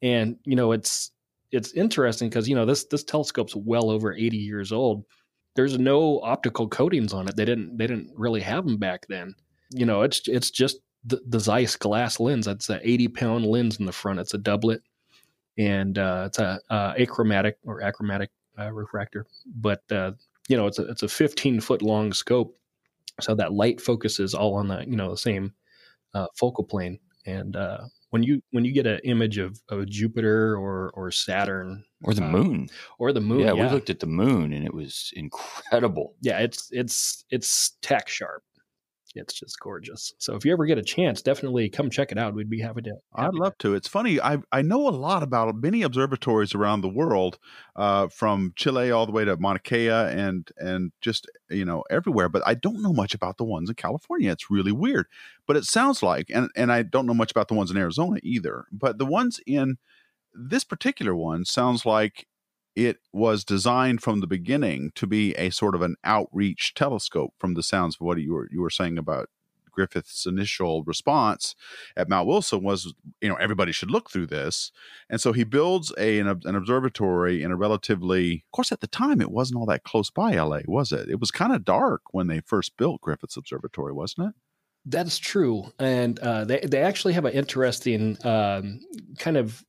[0.00, 1.10] And you know, it's
[1.50, 5.04] it's interesting because you know this this telescope's well over 80 years old.
[5.56, 7.36] There's no optical coatings on it.
[7.36, 9.34] They didn't they didn't really have them back then.
[9.70, 12.46] You know, it's it's just the, the Zeiss glass lens.
[12.46, 14.20] It's an 80 pound lens in the front.
[14.20, 14.80] It's a doublet,
[15.56, 19.26] and uh, it's a uh, achromatic or achromatic uh, refractor.
[19.46, 20.12] But uh,
[20.48, 22.56] you know, it's a it's a 15 foot long scope
[23.20, 25.52] so that light focuses all on the you know the same
[26.14, 27.80] uh, focal plane and uh,
[28.10, 32.22] when you when you get an image of, of Jupiter or or Saturn or the
[32.22, 36.14] moon or the moon, yeah, yeah, we looked at the moon and it was incredible.
[36.20, 38.42] Yeah, it's it's it's tack sharp.
[39.14, 40.14] It's just gorgeous.
[40.18, 42.34] So if you ever get a chance, definitely come check it out.
[42.34, 42.90] We'd be happy to.
[42.90, 43.74] Happy I'd love to.
[43.74, 44.20] It's funny.
[44.20, 47.38] I I know a lot about many observatories around the world,
[47.76, 52.28] uh, from Chile all the way to Mauna Kea and and just you know everywhere.
[52.28, 54.30] But I don't know much about the ones in California.
[54.30, 55.06] It's really weird.
[55.46, 58.20] But it sounds like, and and I don't know much about the ones in Arizona
[58.22, 58.66] either.
[58.72, 59.78] But the ones in
[60.34, 62.26] this particular one sounds like
[62.78, 67.54] it was designed from the beginning to be a sort of an outreach telescope from
[67.54, 69.28] the sounds of what you were you were saying about
[69.72, 71.56] Griffith's initial response
[71.96, 74.72] at Mount Wilson was, you know, everybody should look through this.
[75.08, 78.88] And so he builds a, an, an, observatory in a relatively, of course, at the
[78.88, 81.08] time, it wasn't all that close by LA, was it?
[81.08, 84.34] It was kind of dark when they first built Griffith's Observatory, wasn't it?
[84.84, 85.72] That's true.
[85.78, 88.80] And uh, they, they actually have an interesting um,
[89.18, 89.64] kind of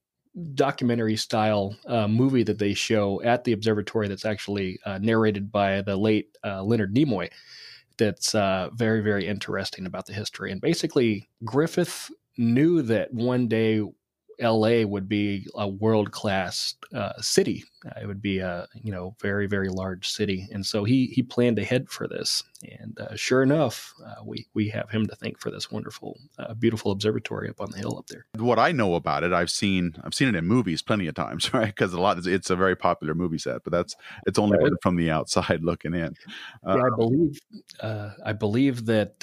[0.54, 5.82] documentary style uh, movie that they show at the observatory that's actually uh, narrated by
[5.82, 7.30] the late uh, Leonard Nimoy.
[7.98, 10.52] That's uh, very, very interesting about the history.
[10.52, 13.82] And basically, Griffith knew that one day
[14.42, 17.66] LA would be a world class uh, city.
[18.02, 21.60] It would be a you know very very large city, and so he he planned
[21.60, 22.44] ahead for this.
[22.80, 26.54] And uh, sure enough, uh, we we have him to thank for this wonderful, uh,
[26.56, 28.26] beautiful observatory up on the hill up there.
[28.38, 31.54] What I know about it, I've seen I've seen it in movies plenty of times,
[31.54, 31.68] right?
[31.68, 34.72] Because a lot it's a very popular movie set, but that's it's only right.
[34.82, 36.16] from the outside looking in.
[36.68, 37.40] yeah, I uh, believe
[37.80, 39.16] uh, I believe that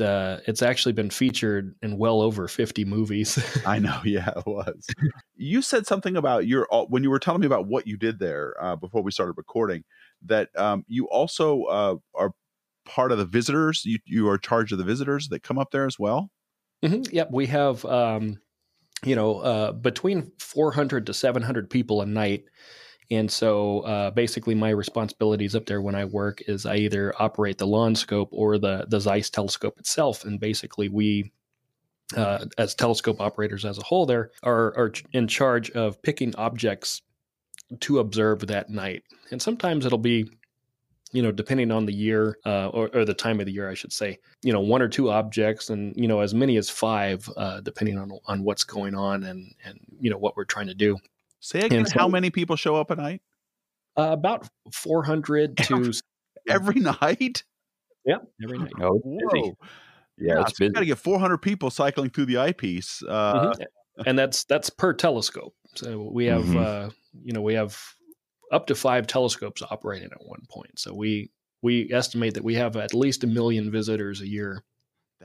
[0.47, 3.38] it's actually been featured in well over fifty movies.
[3.66, 4.87] I know, yeah, it was
[5.37, 8.19] you said something about your uh, when you were telling me about what you did
[8.19, 9.85] there uh, before we started recording
[10.25, 12.33] that um, you also uh, are
[12.85, 15.87] part of the visitors you, you are charge of the visitors that come up there
[15.87, 16.31] as well
[16.85, 17.03] mm-hmm.
[17.13, 18.39] yep we have um,
[19.05, 22.45] you know uh, between 400 to 700 people a night
[23.11, 27.59] and so uh, basically my responsibilities up there when i work is i either operate
[27.59, 31.33] the lawn scope or the the zeiss telescope itself and basically we
[32.17, 37.03] uh, as telescope operators as a whole there are, are in charge of picking objects
[37.81, 40.29] to observe that night and sometimes it'll be
[41.13, 43.75] you know depending on the year uh, or, or, the time of the year i
[43.75, 47.29] should say you know one or two objects and you know as many as five
[47.37, 50.75] uh, depending on on what's going on and and you know what we're trying to
[50.75, 50.97] do
[51.41, 53.23] say again so, how many people show up a night
[53.97, 55.93] uh, about 400 to
[56.49, 57.43] every night
[58.05, 59.57] yeah every night oh, Whoa.
[60.19, 63.03] Yeah, it's got to get 400 people cycling through the eyepiece.
[63.07, 64.03] Uh, mm-hmm.
[64.07, 65.55] and that's that's per telescope.
[65.79, 66.59] So we have mm-hmm.
[66.59, 66.91] uh,
[67.23, 67.79] you know we have
[68.53, 70.79] up to five telescopes operating at one point.
[70.79, 71.31] So we
[71.62, 74.65] we estimate that we have at least a million visitors a year.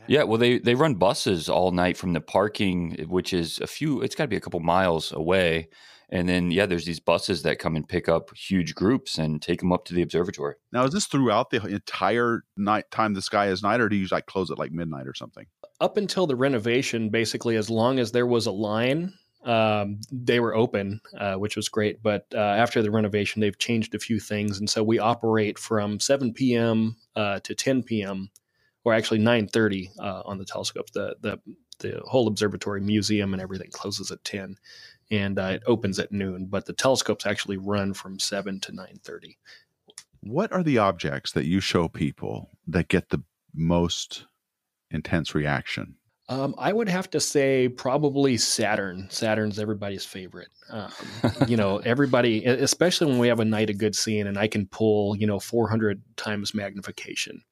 [0.07, 4.01] Yeah, well, they they run buses all night from the parking, which is a few.
[4.01, 5.69] It's got to be a couple miles away,
[6.09, 9.59] and then yeah, there's these buses that come and pick up huge groups and take
[9.59, 10.55] them up to the observatory.
[10.71, 14.07] Now, is this throughout the entire night time the sky is night, or do you
[14.11, 15.45] like close at like midnight or something?
[15.79, 20.55] Up until the renovation, basically, as long as there was a line, um, they were
[20.55, 22.01] open, uh, which was great.
[22.03, 25.99] But uh, after the renovation, they've changed a few things, and so we operate from
[25.99, 26.95] 7 p.m.
[27.15, 28.29] Uh, to 10 p.m.
[28.83, 30.91] or actually 9:30 uh, on the telescope.
[30.91, 31.39] The the
[31.79, 34.57] the whole observatory museum and everything closes at 10,
[35.09, 36.45] and uh, it opens at noon.
[36.45, 39.37] But the telescopes actually run from 7 to 9:30.
[40.21, 43.23] What are the objects that you show people that get the
[43.55, 44.25] most
[44.91, 45.95] intense reaction?
[46.31, 49.07] Um, I would have to say probably Saturn.
[49.09, 50.47] Saturn's everybody's favorite.
[50.69, 50.89] Um,
[51.47, 54.65] you know, everybody, especially when we have a night of good seeing, and I can
[54.65, 57.43] pull you know 400 times magnification.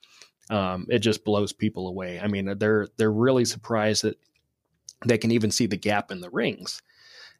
[0.49, 2.21] Um, it just blows people away.
[2.21, 4.17] I mean, they're they're really surprised that
[5.05, 6.81] they can even see the gap in the rings.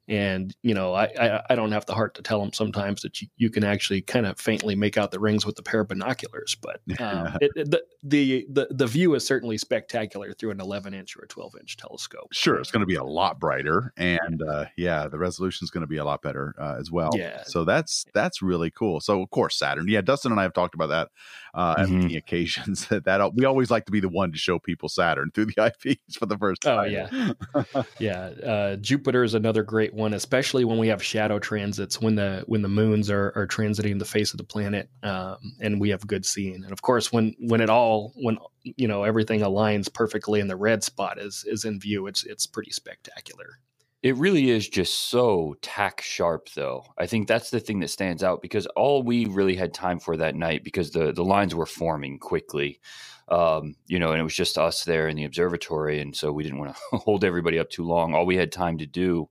[0.10, 3.22] And you know, I, I, I don't have the heart to tell them sometimes that
[3.22, 5.88] you, you can actually kind of faintly make out the rings with a pair of
[5.88, 6.58] binoculars.
[6.60, 10.94] But um, it, it, the, the the the view is certainly spectacular through an 11
[10.94, 12.28] inch or a 12 inch telescope.
[12.32, 15.82] Sure, it's going to be a lot brighter, and uh, yeah, the resolution is going
[15.82, 17.12] to be a lot better uh, as well.
[17.14, 17.44] Yeah.
[17.44, 19.00] So that's that's really cool.
[19.02, 19.88] So of course Saturn.
[19.88, 21.10] Yeah, Dustin and I have talked about that
[21.54, 21.84] uh, mm-hmm.
[21.84, 22.88] on many occasions.
[22.90, 25.60] That that we always like to be the one to show people Saturn through the
[25.64, 27.36] eyepiece for the first oh, time.
[27.54, 28.20] Oh yeah, yeah.
[28.44, 32.62] Uh, Jupiter is another great one, especially when we have shadow transits when the when
[32.62, 36.26] the moons are are transiting the face of the planet, um, and we have good
[36.26, 36.64] seeing.
[36.64, 40.56] And of course, when when it all when you know everything aligns perfectly and the
[40.56, 43.60] red spot is is in view, it's it's pretty spectacular.
[44.02, 46.86] It really is just so tack sharp, though.
[46.98, 50.16] I think that's the thing that stands out because all we really had time for
[50.18, 52.80] that night, because the the lines were forming quickly,
[53.28, 56.44] um, you know, and it was just us there in the observatory, and so we
[56.44, 58.14] didn't want to hold everybody up too long.
[58.16, 59.30] All we had time to do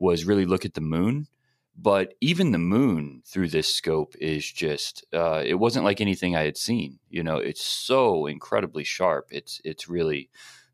[0.00, 1.28] was really look at the moon.
[1.76, 6.42] But even the moon through this scope is just uh, it wasn't like anything I
[6.42, 6.98] had seen.
[7.08, 9.28] You know, it's so incredibly sharp.
[9.30, 10.30] It's it's really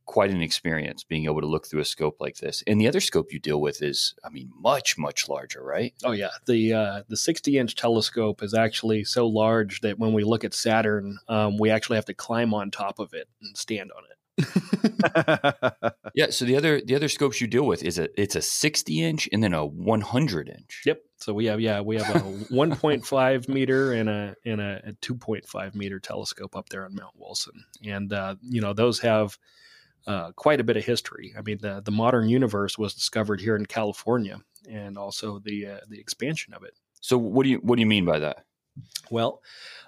[0.07, 2.63] quite an experience being able to look through a scope like this.
[2.67, 5.93] And the other scope you deal with is, I mean, much much larger, right?
[6.03, 10.25] Oh yeah, the uh, the sixty inch telescope is actually so large that when we
[10.25, 13.93] look at Saturn, um, we actually have to climb on top of it and stand
[13.93, 14.16] on it.
[16.15, 16.27] yeah.
[16.31, 19.29] So the other the other scopes you deal with is a it's a sixty inch
[19.33, 20.83] and then a one hundred inch.
[20.85, 21.01] Yep.
[21.17, 22.21] So we have yeah we have a
[22.55, 26.69] one point five meter and a and a, a two point five meter telescope up
[26.69, 29.39] there on Mount Wilson, and uh, you know those have
[30.07, 31.35] uh, quite a bit of history.
[31.37, 35.81] I mean the the modern universe was discovered here in California, and also the uh,
[35.89, 36.75] the expansion of it.
[37.01, 38.45] So what do you what do you mean by that?
[39.11, 39.43] Well,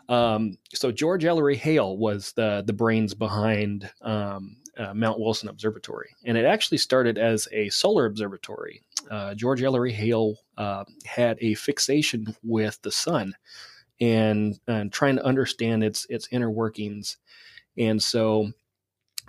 [0.09, 6.11] um, so George Ellery Hale was the the brains behind um, uh, Mount Wilson Observatory,
[6.24, 8.83] and it actually started as a solar observatory.
[9.11, 13.35] Uh, George Ellery Hale uh, had a fixation with the sun,
[14.01, 17.16] and, and trying to understand its its inner workings,
[17.77, 18.53] and so.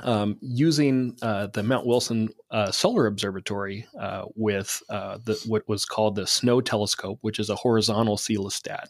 [0.02, 6.16] Um, using uh, the Mount Wilson uh, Solar Observatory uh, with the, what was called
[6.16, 8.86] the Snow telescope, which is a horizontal coelostat,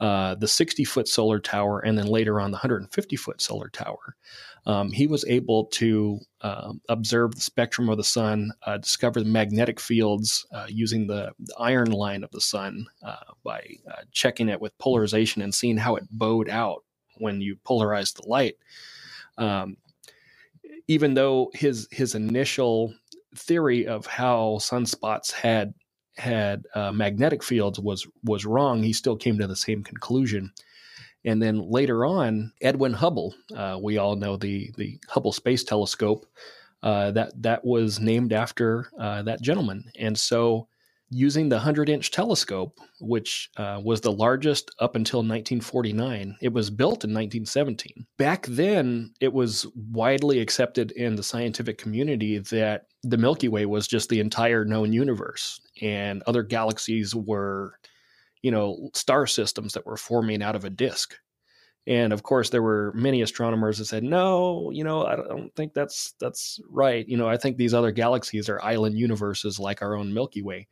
[0.00, 4.16] uh, the 60 foot solar tower, and then later on the 150 foot solar tower.
[4.66, 9.30] Um, he was able to um, observe the spectrum of the sun, uh, discover the
[9.30, 14.48] magnetic fields uh, using the, the, iron line of the sun uh, by uh, checking
[14.48, 16.82] it with polarization and seeing how it bowed out
[17.18, 18.56] when you polarize the light.
[19.38, 19.76] Um,
[20.88, 22.92] even though his his initial
[23.36, 25.74] theory of how sunspots had
[26.16, 30.52] had uh, magnetic fields was was wrong, he still came to the same conclusion.
[31.24, 36.26] And then later on, Edwin Hubble, uh, we all know the the Hubble Space Telescope,
[36.82, 39.90] uh, that that was named after uh, that gentleman.
[39.98, 40.68] And so
[41.10, 46.36] using the 100 inch telescope, which uh, was the largest up until 1949.
[46.40, 48.06] It was built in 1917.
[48.18, 53.86] Back then, it was widely accepted in the scientific community that the Milky Way was
[53.86, 57.78] just the entire known universe, and other galaxies were,
[58.42, 61.16] you know, star systems that were forming out of a disk.
[61.88, 65.72] And of course, there were many astronomers that said, "No, you know, I don't think
[65.72, 67.06] that's that's right.
[67.08, 70.66] You know, I think these other galaxies are island universes like our own Milky Way."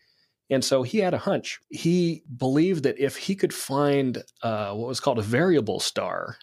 [0.55, 1.61] And so he had a hunch.
[1.69, 6.37] He believed that if he could find uh, what was called a variable star,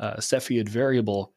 [0.00, 1.34] uh, Cepheid variable,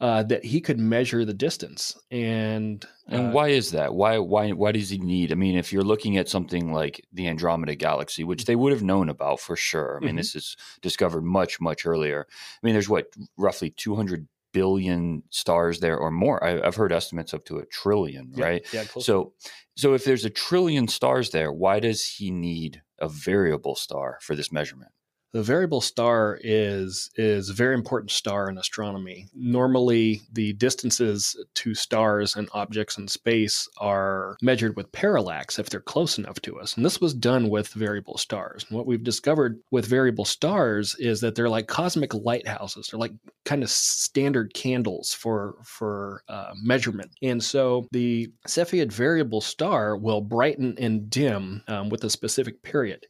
[0.00, 1.96] uh, that he could measure the distance.
[2.10, 3.94] And and uh, why is that?
[3.94, 5.30] Why why why does he need?
[5.30, 8.82] I mean, if you're looking at something like the Andromeda Galaxy, which they would have
[8.82, 10.00] known about for sure.
[10.02, 10.18] I mean, Mhm.
[10.18, 12.26] this is discovered much much earlier.
[12.30, 16.42] I mean, there's what roughly 200 billion stars there or more.
[16.42, 18.66] I, I've heard estimates up to a trillion, yeah, right?
[18.72, 19.06] Yeah, close.
[19.06, 19.32] So
[19.76, 24.36] so if there's a trillion stars there, why does he need a variable star for
[24.36, 24.92] this measurement?
[25.32, 29.28] The variable star is is a very important star in astronomy.
[29.34, 35.80] Normally, the distances to stars and objects in space are measured with parallax if they're
[35.80, 36.76] close enough to us.
[36.76, 38.66] And this was done with variable stars.
[38.68, 42.88] And what we've discovered with variable stars is that they're like cosmic lighthouses.
[42.88, 43.14] They're like
[43.46, 47.10] kind of standard candles for for uh, measurement.
[47.22, 53.06] And so the Cepheid variable star will brighten and dim um, with a specific period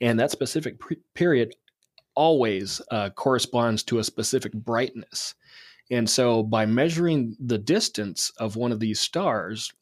[0.00, 1.54] and that specific pre- period
[2.14, 5.34] always uh, corresponds to a specific brightness.
[5.90, 9.72] And so, by measuring the distance of one of these stars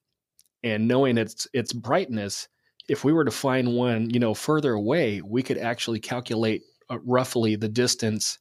[0.62, 2.48] and knowing its its brightness,
[2.88, 6.98] if we were to find one, you know, further away, we could actually calculate uh,
[7.04, 8.38] roughly the distance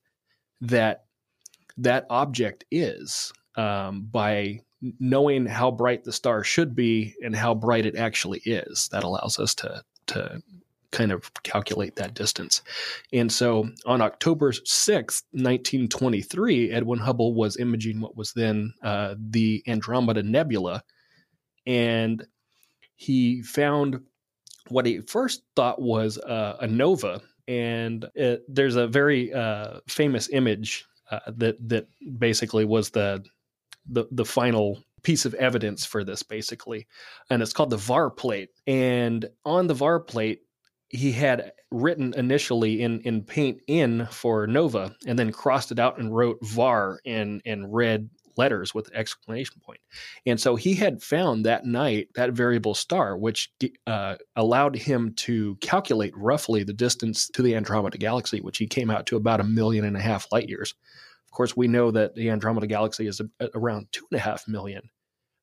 [0.62, 1.06] that
[1.78, 4.62] that object is um, by
[5.00, 8.88] knowing how bright the star should be and how bright it actually is.
[8.92, 10.42] That allows us to to
[10.92, 12.62] kind of calculate that distance.
[13.12, 19.64] And so on October 6th, 1923, Edwin Hubble was imaging what was then uh, the
[19.68, 20.84] Andromeda Nebula.
[21.66, 22.26] And
[22.96, 24.02] he found
[24.70, 27.22] what he first thought was uh, a nova.
[27.48, 31.88] And it, there's a very uh, famous image uh, that that
[32.20, 33.24] basically was the,
[33.90, 36.86] the the final piece of evidence for this, basically,
[37.30, 38.50] and it's called the VAR plate.
[38.66, 40.42] And on the VAR plate,
[40.90, 46.00] he had written initially in in paint in for Nova, and then crossed it out
[46.00, 49.80] and wrote VAR in in red letters with exclamation point.
[50.26, 53.52] And so he had found that night that variable star, which
[53.88, 58.92] uh, allowed him to calculate roughly the distance to the Andromeda Galaxy, which he came
[58.92, 60.76] out to about a million and a half light years.
[61.26, 64.48] Of course, we know that the Andromeda Galaxy is a, around two and a half
[64.48, 64.90] million,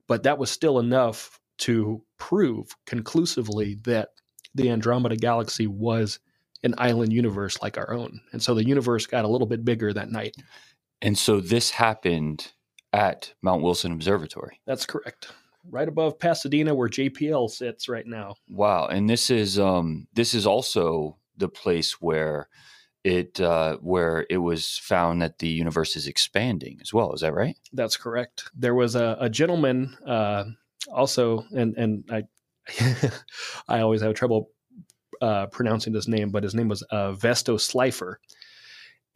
[0.07, 4.09] but that was still enough to prove conclusively that
[4.54, 6.18] the Andromeda Galaxy was
[6.62, 8.20] an island universe like our own.
[8.32, 10.34] And so the universe got a little bit bigger that night.
[11.02, 12.52] And so this happened
[12.92, 14.60] at Mount Wilson Observatory.
[14.66, 15.32] That's correct.
[15.70, 18.34] Right above Pasadena where JPL sits right now.
[18.48, 18.86] Wow.
[18.86, 22.48] And this is um this is also the place where
[23.02, 27.12] it uh where it was found that the universe is expanding as well.
[27.12, 27.56] Is that right?
[27.72, 28.44] That's correct.
[28.54, 30.44] There was a, a gentleman uh
[30.92, 32.24] also and and I
[33.68, 34.50] I always have trouble
[35.20, 38.20] uh, pronouncing this name, but his name was uh, Vesto Slifer.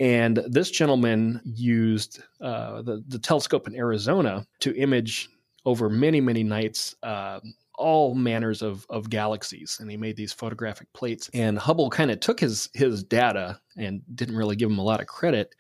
[0.01, 5.29] And this gentleman used uh, the, the telescope in Arizona to image
[5.65, 7.41] over many, many nights uh,
[7.79, 9.79] all manners of, of galaxies.
[9.81, 11.31] And he made these photographic plates.
[11.33, 15.01] And Hubble kind of took his, his data and didn't really give him a lot
[15.01, 15.55] of credit,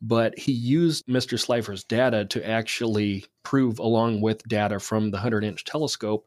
[0.00, 1.38] but he used Mr.
[1.38, 6.26] Slifer's data to actually prove, along with data from the 100 inch telescope,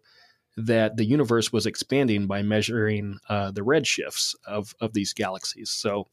[0.65, 5.69] that the universe was expanding by measuring uh, the redshifts of, of these galaxies.
[5.69, 6.07] So,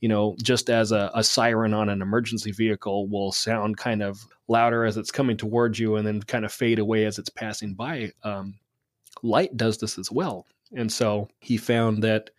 [0.00, 4.26] you know, just as a, a, siren on an emergency vehicle will sound kind of
[4.48, 7.74] louder as it's coming towards you and then kind of fade away as it's passing
[7.74, 8.54] by, um,
[9.22, 10.46] light does this as well.
[10.74, 12.30] And so he found that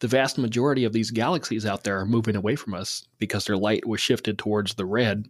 [0.00, 3.56] the vast majority of these galaxies out there are moving away from us because their
[3.56, 5.28] light was shifted towards the red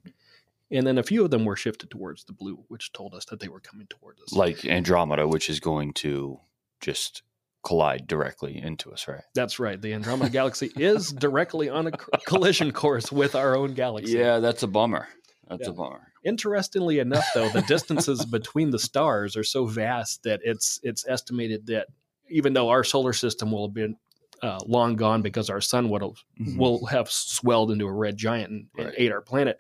[0.71, 3.41] and then a few of them were shifted towards the blue, which told us that
[3.41, 4.33] they were coming towards us.
[4.33, 6.41] Like Andromeda, which is going to
[6.81, 7.23] just
[7.65, 9.23] collide directly into us, right?
[9.35, 9.81] That's right.
[9.81, 11.91] The Andromeda galaxy is directly on a
[12.27, 14.19] collision course with our own galaxy.
[14.19, 15.09] Yeah, that's a bummer.
[15.49, 15.71] That's Yeah.
[15.71, 16.09] a bummer.
[16.25, 21.67] Interestingly enough, though, the distances between the stars are so vast that it's it's estimated
[21.67, 21.89] that
[22.31, 23.97] even though our solar system will have been
[24.45, 26.57] uh, long gone because our sun would have Mhm.
[26.59, 28.95] will have swelled into a red giant and, and Right.
[28.99, 29.57] ate our planet.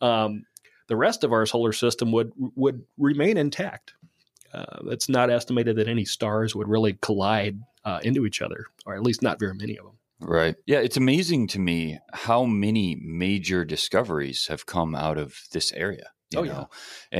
[0.00, 0.44] Um,
[0.88, 3.94] the rest of our solar system would would remain intact.
[4.52, 8.94] Uh, it's not estimated that any stars would really collide uh, into each other, or
[8.94, 9.96] at least not very many of them.
[10.20, 10.54] Right.
[10.66, 16.06] Yeah, it's amazing to me how many major discoveries have come out of this area.
[16.30, 16.52] You Oh, know?
[16.52, 16.64] yeah.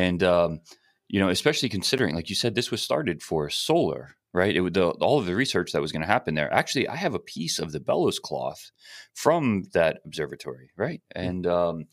[0.00, 0.60] And um,
[1.08, 4.54] you know, especially considering, like you said, this was started for solar, right?
[4.54, 6.52] It would the, all of the research that was going to happen there.
[6.52, 8.70] Actually, I have a piece of the bellows cloth
[9.14, 11.02] from that observatory, right?
[11.14, 11.86] And um,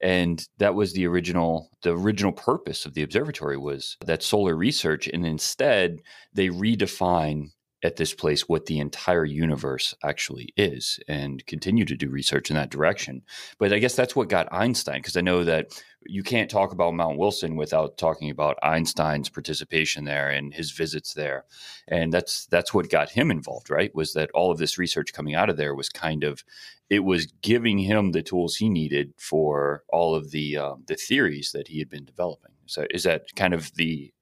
[0.00, 5.08] and that was the original the original purpose of the observatory was that solar research,
[5.08, 5.98] and instead
[6.32, 7.50] they redefine
[7.82, 12.56] at this place what the entire universe actually is and continue to do research in
[12.56, 13.22] that direction.
[13.58, 16.94] But I guess that's what got Einstein, because I know that you can't talk about
[16.94, 21.44] Mount Wilson without talking about Einstein's participation there and his visits there.
[21.88, 23.94] And that's that's what got him involved, right?
[23.94, 26.44] Was that all of this research coming out of there was kind of
[26.88, 31.52] it was giving him the tools he needed for all of the um, the theories
[31.52, 32.52] that he had been developing.
[32.66, 34.12] So is that kind of the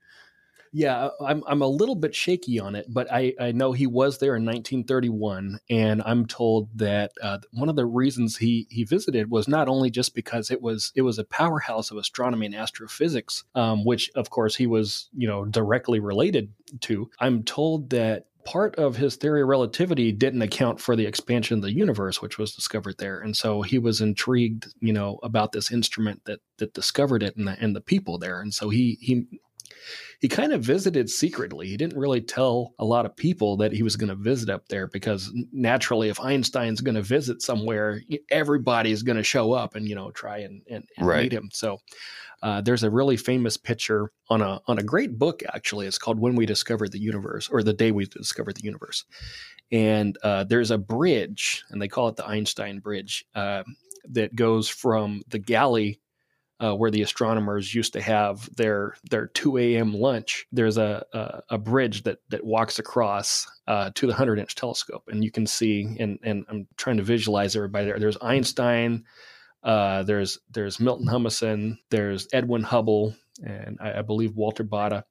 [0.73, 4.19] yeah, I'm I'm a little bit shaky on it, but I, I know he was
[4.19, 9.31] there in 1931, and I'm told that uh, one of the reasons he he visited
[9.31, 13.45] was not only just because it was it was a powerhouse of astronomy and astrophysics,
[13.55, 17.11] um, which of course he was you know directly related to.
[17.19, 21.63] I'm told that part of his theory of relativity didn't account for the expansion of
[21.63, 23.21] the universe, which was discovered there.
[23.21, 27.47] And so he was intrigued, you know, about this instrument that that discovered it and
[27.47, 28.41] the and the people there.
[28.41, 29.27] And so he he
[30.21, 31.69] he kind of visited secretly.
[31.69, 34.69] He didn't really tell a lot of people that he was going to visit up
[34.69, 38.01] there because naturally, if Einstein's going to visit somewhere,
[38.31, 41.23] everybody's going to show up and you know try and, and, and right.
[41.25, 41.51] meet him.
[41.53, 41.79] So
[42.43, 45.87] uh, there's a really famous picture on a on a great book actually.
[45.87, 49.05] It's called When We Discovered the Universe or the Day We Discovered the Universe.
[49.71, 53.65] And uh, there's a bridge, and they call it the Einstein Bridge, uh,
[54.11, 56.01] that goes from the galley
[56.61, 59.95] uh, where the astronomers used to have their their 2 a.m.
[59.95, 60.47] lunch.
[60.51, 65.05] There's a, a, a bridge that that walks across uh, to the 100 inch telescope,
[65.09, 65.97] and you can see.
[66.01, 67.99] And and I'm trying to visualize everybody there.
[67.99, 69.05] There's Einstein.
[69.63, 71.79] Uh, there's there's Milton Humason.
[71.91, 75.05] There's Edwin Hubble, and I, I believe Walter Baade,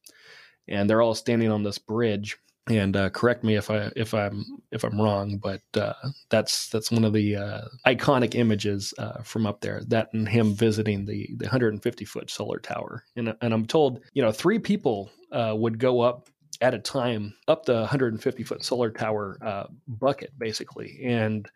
[0.68, 2.38] and they're all standing on this bridge
[2.70, 5.94] and uh, correct me if I if I'm if I'm wrong, but uh,
[6.30, 9.82] that's that's one of the uh, iconic images uh, from up there.
[9.88, 14.22] That and him visiting the the 150 foot solar tower, and and I'm told you
[14.22, 18.92] know three people uh, would go up at a time up the 150 foot solar
[18.92, 21.50] tower uh, bucket basically, and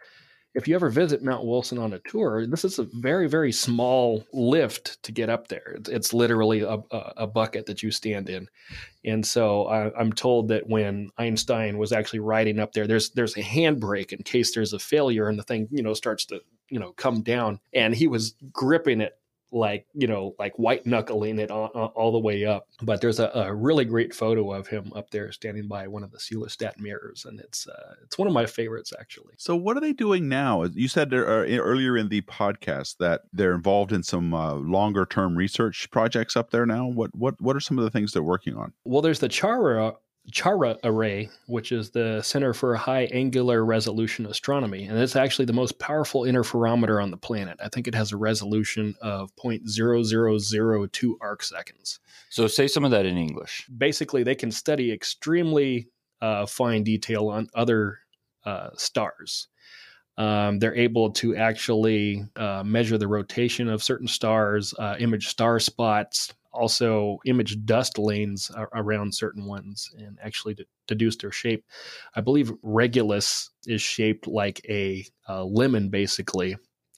[0.54, 4.26] if you ever visit Mount Wilson on a tour, this is a very, very small
[4.34, 5.76] lift to get up there.
[5.78, 8.50] It's, it's literally a, a, bucket that you stand in.
[9.06, 13.38] And so I, am told that when Einstein was actually riding up there, there's there's
[13.38, 16.80] a handbrake in case there's a failure and the thing you know starts to you
[16.80, 17.60] know come down.
[17.74, 19.18] And he was gripping it
[19.52, 22.68] like you know like white knuckling it all, all, the way up.
[22.82, 26.12] But there's a, a, really great photo of him up there standing by one of
[26.12, 29.34] the coelostat mirrors and it's uh, it's one of my favorites actually.
[29.38, 30.64] So what are they doing now?
[30.64, 35.90] You said earlier in the podcast that they're involved in some uh, longer term research
[35.92, 36.88] projects up there now.
[36.88, 38.74] What what what are some of the things they're working on?
[38.86, 39.96] Well there's the CHARA
[40.32, 44.86] CHARA array, which is the Center for High Angular Resolution Astronomy.
[44.86, 47.60] And it's actually the most powerful interferometer on the planet.
[47.64, 52.00] I think it has a resolution of 0.0002 arc seconds.
[52.30, 53.68] So, say some of that in English.
[53.78, 55.90] Basically, they can study extremely
[56.22, 58.00] uh, fine detail on other
[58.46, 59.48] uh, stars.
[60.18, 65.60] Um, they're able to actually uh, measure the rotation of certain stars, uh, image star
[65.60, 71.66] spots, also image dust lanes around certain ones and actually deduce their shape.
[72.16, 76.56] I believe Regulus is shaped like a, a lemon, basically,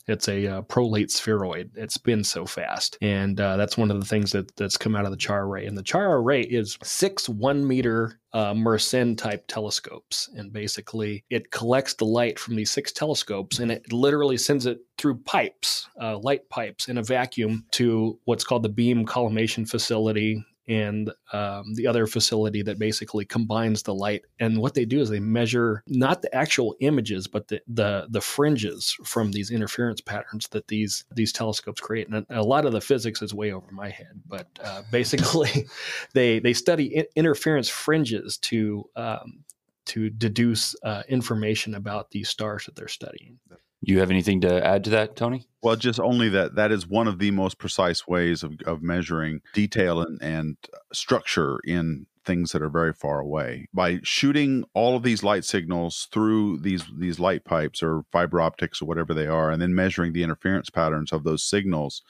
[0.08, 1.72] it's a uh, prolate spheroid.
[1.76, 5.06] It spins so fast, and uh, that's one of the things that that's come out
[5.06, 5.66] of the CHARA array.
[5.66, 11.52] And the CHARA array is six one meter uh, Mersenne type telescopes, and basically it
[11.52, 16.18] collects the light from these six telescopes, and it literally sends it through pipes, uh,
[16.18, 21.88] light pipes, in a vacuum to what's called the beam collimation facility and um, the
[21.88, 24.24] other facility that basically combines the light.
[24.40, 28.22] And what they do is they measure not the actual images, but the the, the
[28.22, 32.08] fringes from these interference patterns that these these telescopes create.
[32.10, 35.68] And a lot of the physics is way over my head, but uh, basically,
[36.14, 39.44] they they study in- interference fringes to um,
[39.86, 43.38] to deduce uh, information about these stars that they're studying.
[43.86, 45.46] You have anything to add to that, Tony?
[45.62, 49.42] Well, just only that that is one of the most precise ways of, of measuring
[49.54, 50.58] detail and, and
[50.94, 56.08] structure in things that are very far away by shooting all of these light signals
[56.12, 60.14] through these these light pipes or fiber optics or whatever they are and then measuring
[60.14, 62.02] the interference patterns of those signals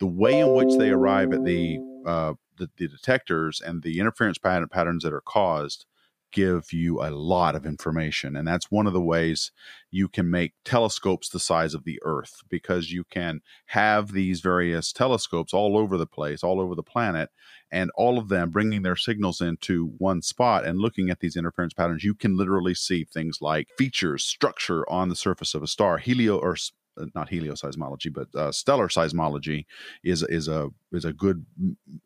[0.00, 4.38] the way in which they arrive at the uh, the, the detectors and the interference
[4.38, 5.86] pattern patterns that are caused
[6.34, 8.36] give you a lot of information.
[8.36, 9.52] And that's one of the ways
[9.90, 14.92] you can make telescopes the size of the Earth because you can have these various
[14.92, 17.30] telescopes all over the place, all over the planet,
[17.70, 21.72] and all of them bringing their signals into one spot and looking at these interference
[21.72, 22.04] patterns.
[22.04, 26.36] You can literally see things like features, structure on the surface of a star, helio
[26.36, 26.56] or
[27.14, 29.66] not helioseismology, but uh, stellar seismology
[30.02, 31.44] is is a is a good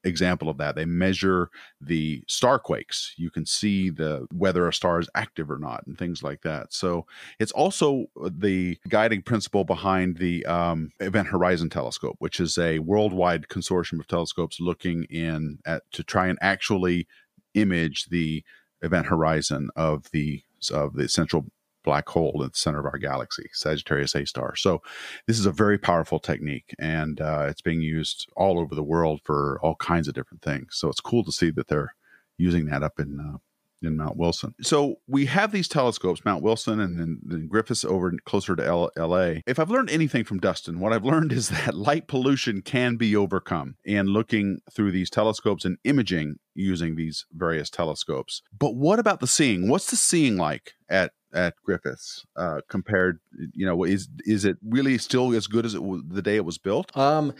[0.05, 0.75] example of that.
[0.75, 3.15] They measure the star quakes.
[3.17, 6.73] You can see the whether a star is active or not, and things like that.
[6.73, 7.07] So
[7.39, 13.49] it's also the guiding principle behind the um, Event Horizon Telescope, which is a worldwide
[13.49, 17.07] consortium of telescopes looking in at to try and actually
[17.55, 18.45] image the
[18.83, 21.47] event horizon of the of the central
[21.89, 24.55] black hole at the center of our galaxy, Sagittarius A star.
[24.57, 24.83] So,
[25.27, 29.21] this is a very powerful technique, and uh, it's being used all over the world
[29.25, 30.69] for all kinds of different things.
[30.73, 31.95] So, it's cool to see that they're
[32.37, 33.39] using that up in uh,
[33.83, 34.55] in Mount Wilson.
[34.61, 38.91] So we have these telescopes, Mount Wilson and then, then Griffiths over closer to L-
[38.97, 39.35] LA.
[39.47, 43.15] If I've learned anything from Dustin, what I've learned is that light pollution can be
[43.15, 48.43] overcome and looking through these telescopes and imaging using these various telescopes.
[48.57, 49.69] But what about the seeing?
[49.69, 53.21] What's the seeing like at at Griffiths uh, compared?
[53.53, 56.59] You know, is is it really still as good as it the day it was
[56.59, 56.97] built?
[56.97, 57.33] Um,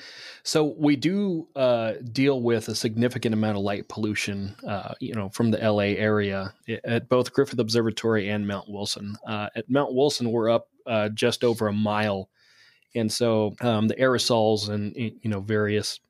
[0.43, 4.57] so we do uh, deal with a significant amount of light pollution.
[4.67, 9.17] Uh, you know, from the LA area at both Griffith Observatory and Mount Wilson.
[9.27, 12.29] Uh, at Mount Wilson, we're up uh, just over a mile,
[12.95, 16.01] and so um, the aerosols and you know various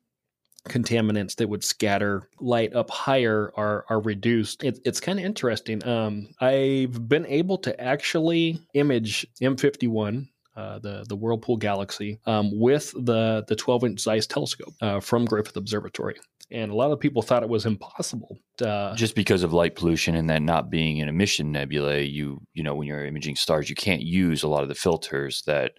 [0.69, 4.63] contaminants that would scatter light up higher are are reduced.
[4.63, 5.85] It, it's kind of interesting.
[5.87, 10.27] Um, I've been able to actually image M51.
[10.55, 15.23] Uh, the the Whirlpool Galaxy um, with the the 12 inch Zeiss telescope uh, from
[15.23, 16.15] Griffith Observatory,
[16.51, 18.37] and a lot of people thought it was impossible.
[18.61, 22.63] Uh, Just because of light pollution and that not being an emission nebulae, you you
[22.63, 25.73] know when you're imaging stars, you can't use a lot of the filters that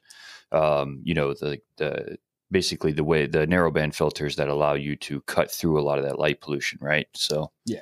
[0.53, 2.17] um, you know the the
[2.51, 6.05] basically the way the narrowband filters that allow you to cut through a lot of
[6.05, 7.07] that light pollution, right?
[7.15, 7.81] So yeah,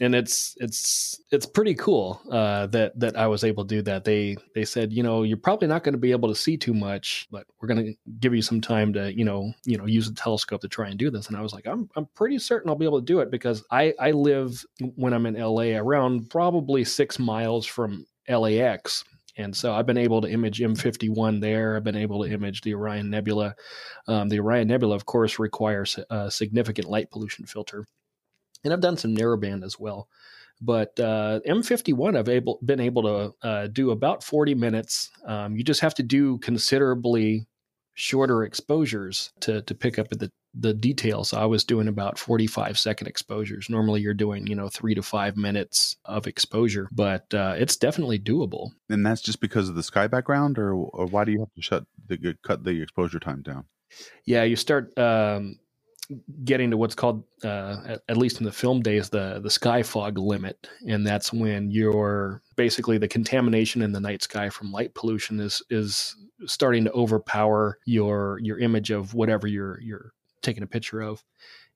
[0.00, 4.04] and it's it's it's pretty cool uh, that that I was able to do that.
[4.04, 6.74] They they said, you know, you're probably not going to be able to see too
[6.74, 10.08] much, but we're going to give you some time to you know you know use
[10.08, 11.28] a telescope to try and do this.
[11.28, 13.64] And I was like, I'm I'm pretty certain I'll be able to do it because
[13.70, 14.64] I I live
[14.96, 19.04] when I'm in LA around probably six miles from LAX
[19.36, 21.76] and so I've been able to image M51 there.
[21.76, 23.54] I've been able to image the Orion Nebula.
[24.08, 27.86] Um, the Orion Nebula, of course, requires a significant light pollution filter.
[28.64, 30.08] And I've done some narrowband as well.
[30.60, 35.10] But uh, M51, I've able, been able to uh, do about 40 minutes.
[35.26, 37.46] Um, you just have to do considerably
[37.94, 41.32] shorter exposures to, to pick up at the the details.
[41.32, 43.68] I was doing about 45 second exposures.
[43.68, 48.18] Normally you're doing, you know, three to five minutes of exposure, but uh, it's definitely
[48.18, 48.70] doable.
[48.88, 51.62] And that's just because of the sky background or, or why do you have to
[51.62, 53.64] shut the, cut the exposure time down?
[54.24, 55.58] Yeah, you start um,
[56.44, 59.82] getting to what's called, uh, at, at, least in the film days, the the sky
[59.82, 64.94] fog limit, and that's when you're basically the contamination in the night sky from light
[64.94, 70.12] pollution is is starting to overpower your your image of whatever you're you're
[70.46, 71.22] taking a picture of.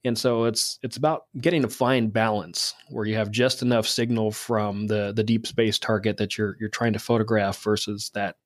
[0.04, 4.32] And so it's it's about getting a fine balance where you have just enough signal
[4.32, 8.36] from the the deep space target that you're you're trying to photograph versus that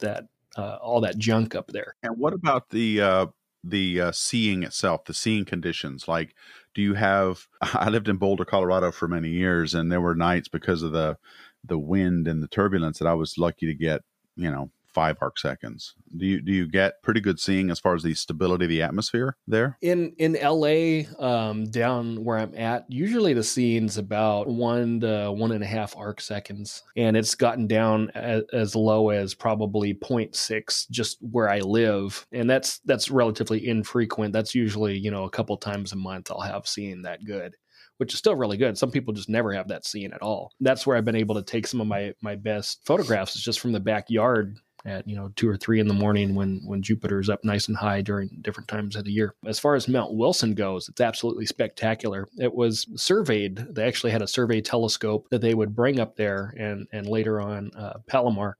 [0.00, 0.24] that
[0.56, 1.96] uh, all that junk up there.
[2.02, 3.26] And what about the uh,
[3.62, 6.08] the uh, seeing itself, the seeing conditions?
[6.08, 6.34] Like,
[6.74, 7.46] do you have?
[7.60, 11.18] I lived in Boulder, Colorado, for many years, and there were nights because of the
[11.64, 14.00] the wind and the turbulence that I was lucky to get,
[14.34, 15.94] you know, five arc seconds.
[16.16, 18.82] Do you do you get pretty good seeing as far as the stability of the
[18.82, 19.78] atmosphere there?
[19.80, 25.52] In in LA, um, down where I'm at, usually the scene's about one to one
[25.52, 30.90] and a half arc seconds, and it's gotten down as, as low as probably 0.6
[30.90, 34.32] just where I live, and that's that's relatively infrequent.
[34.32, 37.56] That's usually you know a couple times a month I'll have seeing that good
[37.98, 38.76] which is still really good.
[38.76, 40.50] Some people just never have that scene at all.
[40.60, 43.60] That's where I've been able to take some of my my best photographs is just
[43.60, 47.20] from the backyard at you know two or three in the morning when when Jupiter
[47.20, 49.34] is up nice and high during different times of the year.
[49.46, 52.28] As far as Mount Wilson goes, it's absolutely spectacular.
[52.38, 53.56] It was surveyed.
[53.56, 57.40] They actually had a survey telescope that they would bring up there, and and later
[57.40, 58.56] on uh, Palomar,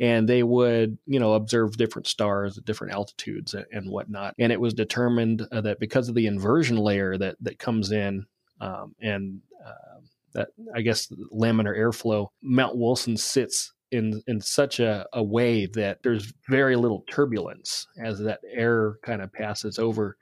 [0.00, 4.34] and they would you know observe different stars at different altitudes and whatnot.
[4.38, 8.26] And it was determined uh, that because of the inversion layer that that comes in
[8.60, 10.00] um, and uh,
[10.34, 16.02] that I guess laminar airflow, Mount Wilson sits in in such a, a way that
[16.02, 20.16] there's very little turbulence as that air kind of passes over.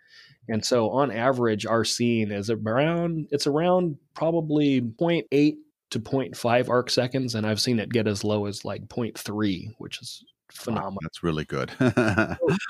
[0.49, 5.57] And so on average, our scene is around it's around probably 0.8
[5.91, 10.01] to 0.5 arc seconds, and I've seen it get as low as like 0.3, which
[10.01, 10.93] is phenomenal.
[10.93, 11.73] Wow, that's really good.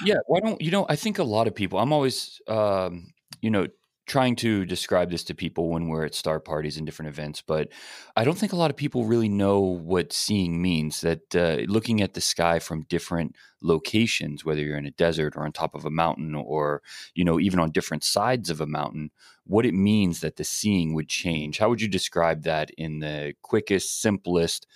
[0.04, 0.86] yeah, why don't you know?
[0.88, 1.78] I think a lot of people.
[1.78, 3.66] I'm always, um, you know,
[4.06, 7.68] trying to describe this to people when we're at star parties and different events, but
[8.14, 11.00] I don't think a lot of people really know what seeing means.
[11.00, 15.44] That uh, looking at the sky from different locations, whether you're in a desert or
[15.44, 16.82] on top of a mountain, or
[17.14, 19.10] you know even on different sides of a mountain,
[19.44, 21.58] what it means that the seeing would change.
[21.58, 24.66] How would you describe that in the quickest, simplest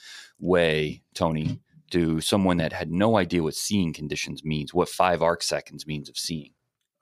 [0.41, 1.61] way, Tony,
[1.93, 6.09] to someone that had no idea what seeing conditions means, what five arc seconds means
[6.09, 6.51] of seeing?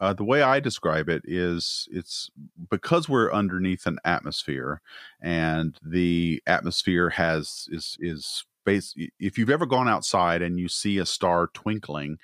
[0.00, 2.30] Uh, the way I describe it is it's
[2.70, 4.80] because we're underneath an atmosphere
[5.20, 10.98] and the atmosphere has is is base if you've ever gone outside and you see
[10.98, 12.18] a star twinkling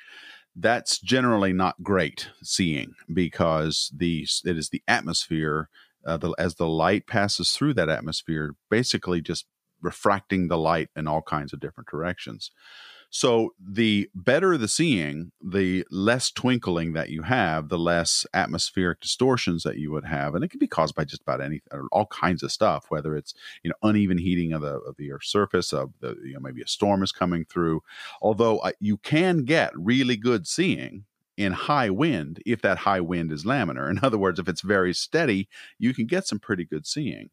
[0.57, 5.69] that's generally not great seeing because the it is the atmosphere
[6.07, 9.47] uh, the, as the light passes through that atmosphere basically just
[9.81, 12.51] refracting the light in all kinds of different directions
[13.15, 19.63] so the better the seeing, the less twinkling that you have, the less atmospheric distortions
[19.63, 21.63] that you would have, and it can be caused by just about any
[21.93, 22.87] all kinds of stuff.
[22.89, 26.35] Whether it's you know uneven heating of the of the Earth's surface, of the you
[26.35, 27.85] know maybe a storm is coming through.
[28.21, 31.05] Although uh, you can get really good seeing
[31.37, 33.89] in high wind if that high wind is laminar.
[33.89, 35.49] In other words, if it's very steady,
[35.79, 37.31] you can get some pretty good seeing.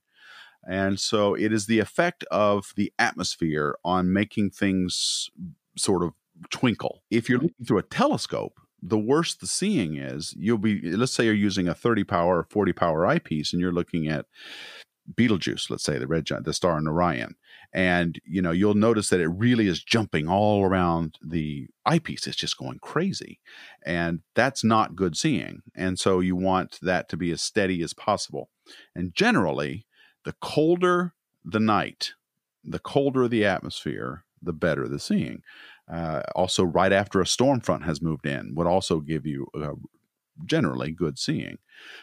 [0.63, 5.31] And so it is the effect of the atmosphere on making things
[5.77, 6.11] sort of
[6.49, 7.03] twinkle.
[7.09, 11.25] If you're looking through a telescope, the worse the seeing is, you'll be, let's say
[11.25, 14.25] you're using a 30 power or 40 power eyepiece and you're looking at
[15.15, 17.35] Betelgeuse, let's say the red giant, the star in Orion.
[17.73, 22.27] And, you know, you'll notice that it really is jumping all around the eyepiece.
[22.27, 23.39] It's just going crazy.
[23.85, 25.61] And that's not good seeing.
[25.75, 28.49] And so you want that to be as steady as possible.
[28.95, 29.85] And generally,
[30.25, 31.13] the colder
[31.43, 32.13] the night,
[32.63, 35.41] the colder the atmosphere, the better the seeing.
[35.91, 39.73] Uh, also, right after a storm front has moved in, would also give you uh,
[40.45, 41.57] generally good seeing.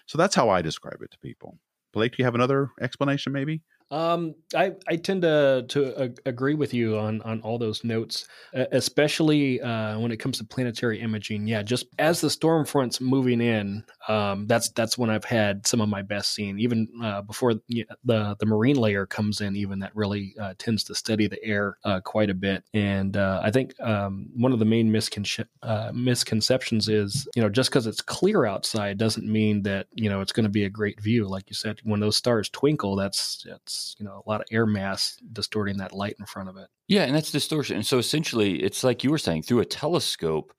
[0.07, 1.59] So that's how I describe it to people.
[1.93, 3.63] Blake, do you have another explanation, maybe?
[3.91, 9.63] Um, I, I tend to to agree with you on on all those notes, especially
[9.63, 11.47] uh, when it comes to planetary imaging.
[11.49, 15.81] Yeah, just as the storm front's moving in, um, that's that's when I've had some
[15.81, 16.59] of my best seeing.
[16.59, 20.95] Even uh, before the the marine layer comes in, even that really uh, tends to
[20.95, 22.65] steady the air uh, quite a bit.
[22.75, 25.47] And I think um, one of the main miscon-
[25.95, 30.33] misconceptions is you know just because it's clear outside doesn't mean that you know it's
[30.33, 31.27] going to be a great view.
[31.27, 34.67] Like you said, when those stars twinkle, that's that's you know a lot of air
[34.67, 36.69] mass distorting that light in front of it.
[36.89, 37.77] Yeah, and that's distortion.
[37.77, 40.53] And so essentially, it's like you were saying through a telescope,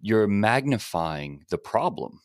[0.00, 2.20] you're magnifying the problem.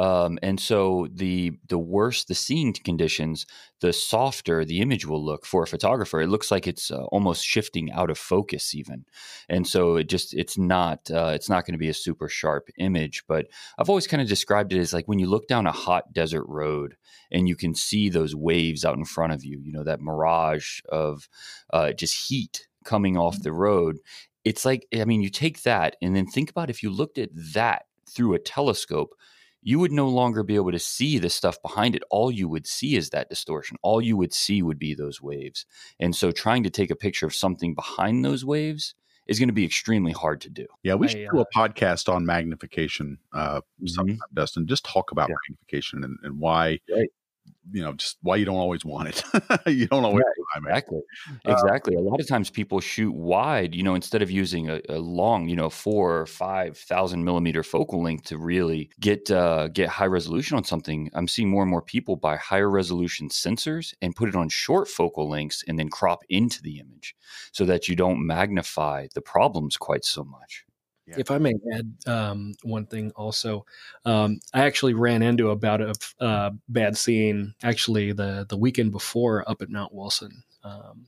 [0.00, 3.44] Um, and so the the worse the seeing conditions,
[3.80, 6.22] the softer the image will look for a photographer.
[6.22, 9.04] It looks like it's uh, almost shifting out of focus, even.
[9.50, 12.70] And so it just it's not uh, it's not going to be a super sharp
[12.78, 13.24] image.
[13.28, 13.48] But
[13.78, 16.46] I've always kind of described it as like when you look down a hot desert
[16.48, 16.96] road
[17.30, 19.60] and you can see those waves out in front of you.
[19.60, 21.28] You know that mirage of
[21.74, 23.98] uh, just heat coming off the road.
[24.46, 27.28] It's like I mean, you take that and then think about if you looked at
[27.52, 29.14] that through a telescope
[29.62, 32.02] you would no longer be able to see the stuff behind it.
[32.10, 33.76] All you would see is that distortion.
[33.82, 35.66] All you would see would be those waves.
[35.98, 38.94] And so trying to take a picture of something behind those waves
[39.26, 40.66] is going to be extremely hard to do.
[40.82, 44.14] Yeah, we should do a podcast on magnification uh, mm-hmm.
[44.34, 44.66] Dustin.
[44.66, 45.36] Just talk about yeah.
[45.48, 47.10] magnification and, and why right
[47.72, 49.22] you know just why you don't always want it.
[49.66, 51.00] You don't always yeah, exactly.
[51.46, 51.94] Uh, exactly.
[51.94, 55.48] A lot of times people shoot wide you know instead of using a, a long
[55.48, 60.06] you know four or five thousand millimeter focal length to really get uh, get high
[60.06, 64.28] resolution on something i'm seeing more and more people buy higher resolution sensors and put
[64.28, 67.14] it on short focal lengths and then crop into the image
[67.52, 70.64] so that you don't magnify the problems quite so much
[71.18, 73.64] If I may add um, one thing also,
[74.04, 79.48] um, I actually ran into about a uh, bad scene actually the, the weekend before
[79.48, 80.42] up at Mount Wilson.
[80.62, 81.06] Um,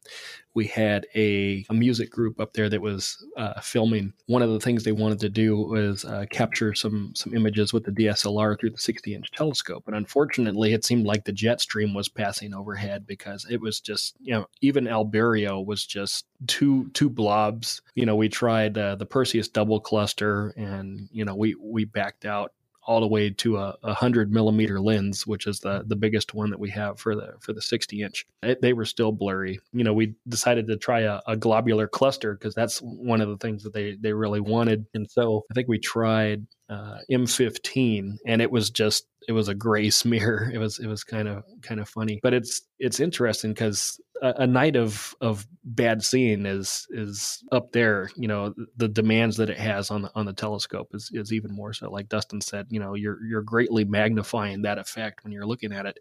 [0.55, 4.13] we had a, a, music group up there that was uh, filming.
[4.27, 7.85] One of the things they wanted to do was uh, capture some some images with
[7.85, 11.93] the DSLR through the 60 inch telescope, and unfortunately, it seemed like the jet stream
[11.93, 17.11] was passing overhead because it was just you know even Albireo was just two two
[17.11, 17.83] blobs.
[17.95, 22.25] You know, we tried uh, the Perseus double cluster, and you know we we backed
[22.25, 22.53] out
[22.85, 26.51] all the way to a, a hundred millimeter lens, which is the the biggest one
[26.51, 28.27] that we have for the for the 60 inch.
[28.43, 29.61] It, they were still blurry.
[29.73, 33.37] You know, we decided to try a, a globular cluster because that's one of the
[33.37, 34.87] things that they they really wanted.
[34.95, 39.55] And so I think we tried uh, M15, and it was just it was a
[39.55, 40.51] gray smear.
[40.55, 44.35] It was it was kind of kind of funny, but it's it's interesting because a,
[44.39, 48.11] a, night of of bad seeing is is up there.
[48.17, 51.55] You know, the demands that it has on the on the telescope is is even
[51.55, 51.91] more so.
[51.91, 55.87] Like Dustin said, you know, you're you're greatly magnifying that effect when you're looking at
[55.87, 55.99] it.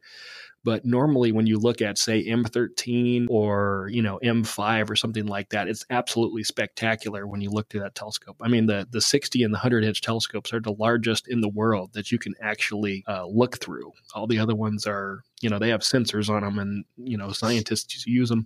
[0.64, 5.49] But normally, when you look at, say, M13 or you know M5 or something like
[5.49, 8.38] that, it's absolutely spectacular when you look through that telescope.
[8.41, 11.49] I mean, the the 60 and the 100 inch telescopes are the largest in the
[11.49, 13.91] world that you can actually uh, look through.
[14.14, 17.32] All the other ones are, you know, they have sensors on them, and you know,
[17.32, 18.45] scientists use them,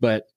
[0.00, 0.28] but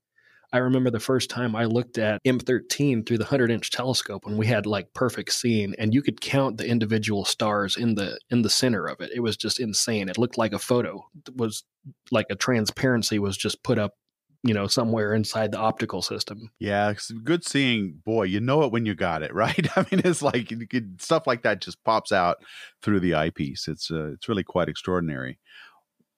[0.54, 4.38] I remember the first time I looked at M13 through the 100 inch telescope when
[4.38, 8.42] we had like perfect seeing and you could count the individual stars in the in
[8.42, 9.12] the center of it.
[9.14, 10.10] It was just insane.
[10.10, 11.06] It looked like a photo.
[11.28, 11.64] It was
[12.12, 13.94] like a transparency was just put up
[14.44, 16.94] you know somewhere inside the optical system yeah
[17.24, 20.52] good seeing boy you know it when you got it right i mean it's like
[20.70, 22.38] could, stuff like that just pops out
[22.82, 25.40] through the eyepiece it's uh, it's really quite extraordinary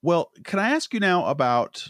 [0.02, 1.88] well can i ask you now about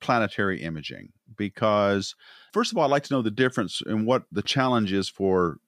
[0.00, 2.14] planetary imaging because
[2.52, 5.58] first of all, I'd like to know the difference in what the challenge is for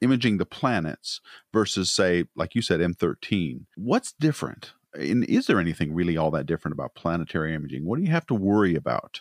[0.00, 1.20] imaging the planets
[1.52, 3.64] versus, say, like you said, M13.
[3.76, 4.72] What's different?
[4.94, 7.84] And is there anything really all that different about planetary imaging?
[7.84, 9.20] What do you have to worry about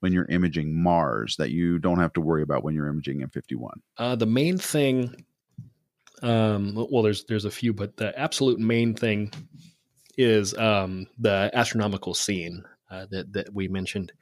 [0.00, 3.70] when you're imaging Mars that you don't have to worry about when you're imaging M51?
[3.96, 5.24] Uh, the main thing,
[6.22, 9.32] um, well, there's there's a few, but the absolute main thing
[10.18, 14.12] is um, the astronomical scene uh, that that we mentioned.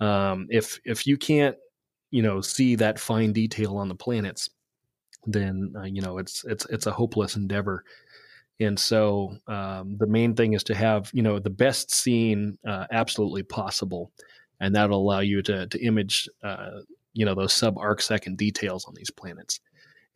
[0.00, 1.56] Um, if if you can't,
[2.10, 4.50] you know, see that fine detail on the planets,
[5.26, 7.84] then uh, you know it's it's it's a hopeless endeavor.
[8.58, 12.86] And so um, the main thing is to have you know the best scene uh,
[12.90, 14.12] absolutely possible,
[14.60, 16.80] and that'll allow you to to image uh,
[17.12, 19.60] you know those sub arc second details on these planets.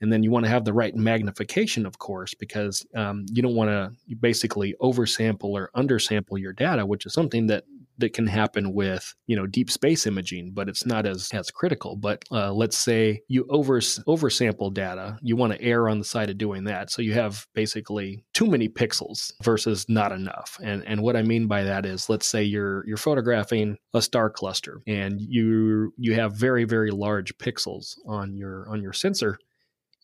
[0.02, 3.54] And then you want to have the right magnification, of course, because um, you don't
[3.54, 7.64] want to basically oversample or undersample your data, which is something that
[8.00, 11.96] that can happen with you know deep space imaging, but it's not as as critical.
[11.96, 16.30] But uh, let's say you over oversample data, you want to err on the side
[16.30, 20.58] of doing that, so you have basically too many pixels versus not enough.
[20.62, 24.30] And and what I mean by that is, let's say you're you're photographing a star
[24.30, 29.38] cluster, and you you have very very large pixels on your on your sensor.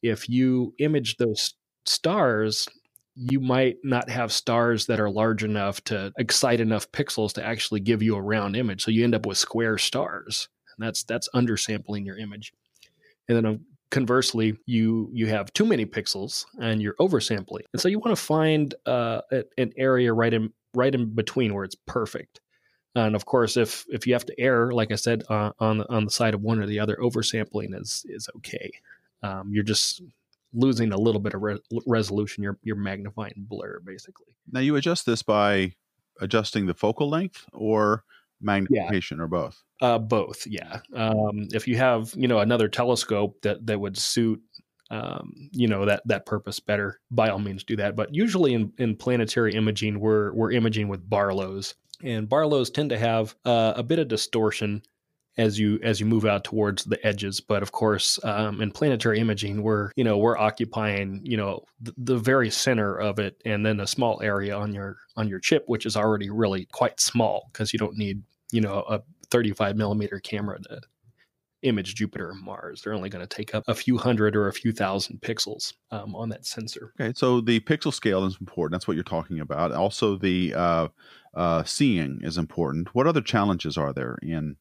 [0.02, 1.54] If you image those
[1.86, 2.68] stars
[3.16, 7.80] you might not have stars that are large enough to excite enough pixels to actually
[7.80, 8.84] give you a round image.
[8.84, 10.48] So you end up with square stars.
[10.76, 12.52] And that's that's undersampling your image.
[13.28, 13.60] And then um,
[13.90, 17.62] conversely, you you have too many pixels and you're oversampling.
[17.72, 19.22] And so you want to find uh,
[19.56, 22.40] an area right in right in between where it's perfect.
[22.94, 25.90] And of course, if if you have to err, like I said, uh, on the,
[25.90, 28.70] on the side of one or the other, oversampling is is okay.
[29.22, 30.02] Um, you're just
[30.52, 32.42] losing a little bit of re- resolution.
[32.42, 34.26] You're you're magnifying blur basically.
[34.50, 35.74] Now you adjust this by
[36.20, 38.04] adjusting the focal length or
[38.40, 39.24] magnification yeah.
[39.24, 39.62] or both.
[39.80, 40.80] Uh, both, yeah.
[40.94, 44.40] Um, if you have you know another telescope that that would suit
[44.90, 47.96] um, you know that that purpose better, by all means do that.
[47.96, 52.98] But usually in, in planetary imaging, we're we're imaging with Barlows, and Barlows tend to
[52.98, 54.82] have uh, a bit of distortion
[55.38, 57.40] as you as you move out towards the edges.
[57.40, 61.94] But of course, um, in planetary imaging, we're you know we're occupying you know the,
[61.96, 65.64] the, very center of it, and then a small area on your on your chip,
[65.66, 70.20] which is already really quite small because you don't need you know a 35 millimeter
[70.20, 70.80] camera to
[71.62, 72.82] image Jupiter and Mars.
[72.82, 76.14] They're only going to take up a few hundred or a few thousand pixels um,
[76.14, 76.92] on that sensor.
[77.00, 78.72] Okay, so the pixel scale is important.
[78.72, 79.72] That's what you're talking about.
[79.72, 80.88] Also, the uh,
[81.34, 82.94] uh, seeing is important.
[82.94, 84.56] What other challenges are there in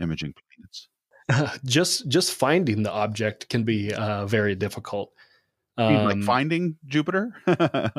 [0.00, 0.88] imaging planets?
[1.64, 5.12] just just finding the object can be uh, very difficult.
[5.76, 7.34] Um, like finding Jupiter?
[7.46, 7.90] oh,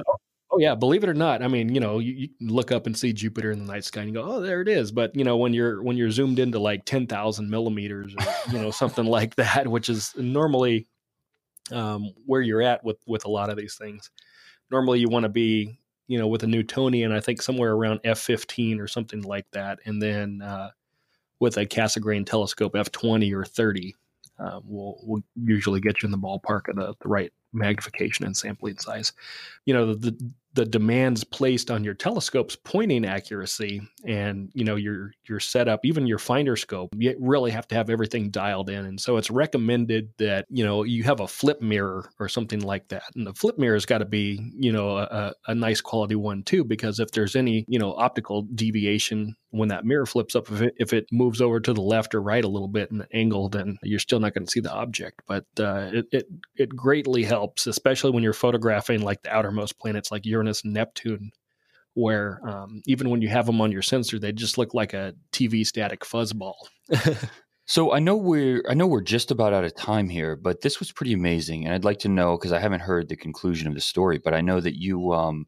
[0.52, 1.44] oh, yeah, believe it or not.
[1.44, 4.02] I mean, you know, you, you, look up and see Jupiter in the night sky
[4.02, 6.40] and you go, "Oh, there it is." But you know, when you're when you're zoomed
[6.40, 10.88] into like ten thousand millimeters, or, you know, something like that, which is normally
[11.72, 14.10] um, where you're at with with a lot of these things.
[14.72, 15.78] Normally, you want to be,
[16.08, 19.80] you know, with a Newtonian, I think somewhere around f fifteen or something like that,
[19.86, 20.70] and then uh,
[21.40, 23.96] with a Cassegrain telescope f20 or 30
[24.40, 28.36] um, will will usually get you in the ballpark of the, the right magnification and
[28.36, 29.14] sampling size.
[29.66, 30.16] You know, the,
[30.56, 36.08] the demands placed on your telescope's pointing accuracy and you know your your setup even
[36.08, 40.10] your finder scope you really have to have everything dialed in and so it's recommended
[40.18, 43.58] that you know you have a flip mirror or something like that and the flip
[43.58, 47.12] mirror has got to be you know a, a nice quality one too because if
[47.12, 51.08] there's any you know optical deviation when that mirror flips up if it, if it
[51.12, 54.00] moves over to the left or right a little bit in the angle then you're
[54.00, 58.12] still not going to see the object but uh, it, it it greatly helps especially
[58.12, 61.32] when you're photographing like the outermost planets like Uranus and Neptune,
[61.94, 65.14] where um, even when you have them on your sensor, they just look like a
[65.32, 66.56] TV static fuzzball.
[67.68, 70.78] So I know we're I know we're just about out of time here, but this
[70.78, 73.74] was pretty amazing, and I'd like to know because I haven't heard the conclusion of
[73.74, 75.48] the story, but I know that you um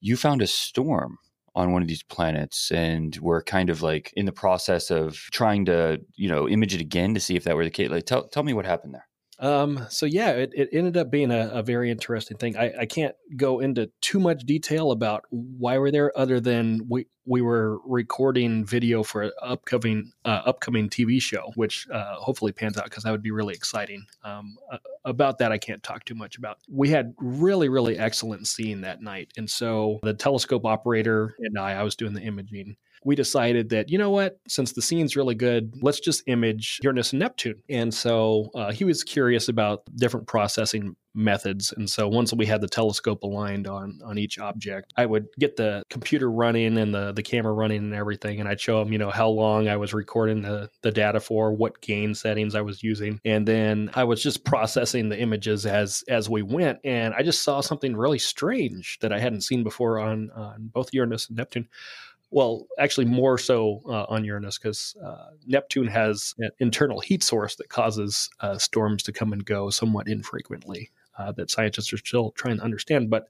[0.00, 1.18] you found a storm
[1.56, 5.64] on one of these planets and we're kind of like in the process of trying
[5.64, 7.90] to you know image it again to see if that were the case.
[7.90, 9.08] Like tell tell me what happened there.
[9.38, 12.56] Um, so yeah, it, it ended up being a, a very interesting thing.
[12.56, 17.06] I, I can't go into too much detail about why we're there, other than we
[17.26, 22.78] we were recording video for an upcoming uh, upcoming TV show, which uh, hopefully pans
[22.78, 24.06] out because that would be really exciting.
[24.24, 26.58] Um, uh, about that, I can't talk too much about.
[26.70, 31.72] We had really really excellent scene that night, and so the telescope operator and I,
[31.72, 32.76] I was doing the imaging
[33.06, 37.12] we decided that, you know what, since the scene's really good, let's just image Uranus
[37.12, 37.62] and Neptune.
[37.70, 41.72] And so uh, he was curious about different processing methods.
[41.76, 45.54] And so once we had the telescope aligned on on each object, I would get
[45.54, 48.98] the computer running and the the camera running and everything, and I'd show him, you
[48.98, 52.82] know, how long I was recording the the data for, what gain settings I was
[52.82, 56.80] using, and then I was just processing the images as as we went.
[56.84, 60.92] And I just saw something really strange that I hadn't seen before on on both
[60.92, 61.68] Uranus and Neptune
[62.30, 67.56] well, actually, more so uh, on Uranus because uh, Neptune has an internal heat source
[67.56, 70.90] that causes uh, storms to come and go somewhat infrequently.
[71.18, 73.08] Uh, that scientists are still trying to understand.
[73.08, 73.28] But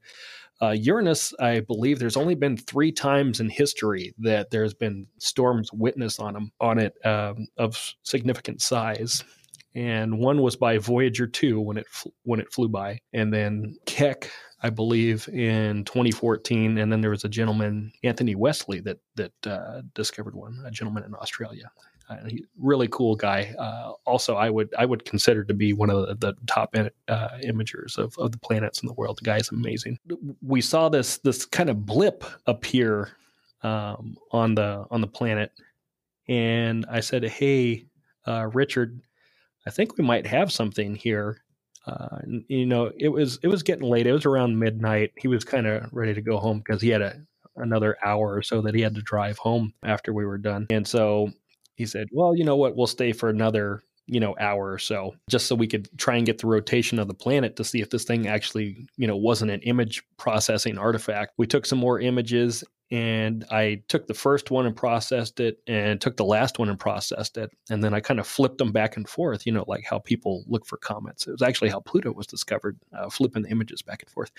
[0.61, 5.73] uh, Uranus, I believe, there's only been three times in history that there's been storms
[5.73, 9.23] witnessed on them on it um, of significant size
[9.77, 13.77] and one was by Voyager 2 when it fl- when it flew by, and then
[13.85, 14.33] Keck,
[14.63, 19.83] I believe, in 2014, and then there was a gentleman, Anthony Wesley, that that uh,
[19.95, 21.71] discovered one, a gentleman in Australia.
[22.09, 23.55] Uh, he, really cool guy.
[23.59, 27.29] Uh, also, I would I would consider to be one of the, the top uh,
[27.45, 29.19] imagers of, of the planets in the world.
[29.19, 29.99] The guy's amazing.
[30.41, 33.11] We saw this this kind of blip appear
[33.63, 35.53] um, on the on the planet,
[36.29, 37.87] and I said, "Hey,
[38.27, 39.01] uh, Richard,
[39.67, 41.43] I think we might have something here.
[41.87, 42.19] Uh,
[42.49, 44.07] you know, it was it was getting late.
[44.07, 45.13] It was around midnight.
[45.17, 47.17] He was kind of ready to go home because he had a
[47.57, 50.67] another hour or so that he had to drive home after we were done.
[50.71, 51.31] And so
[51.77, 52.77] he said, "Well, you know what?
[52.77, 56.27] We'll stay for another you know hour or so just so we could try and
[56.27, 59.51] get the rotation of the planet to see if this thing actually you know wasn't
[59.51, 64.65] an image processing artifact we took some more images and I took the first one
[64.65, 67.51] and processed it and took the last one and processed it.
[67.69, 70.45] And then I kind of flipped them back and forth, you know, like how people
[70.47, 71.27] look for comets.
[71.27, 74.31] It was actually how Pluto was discovered, uh, flipping the images back and forth.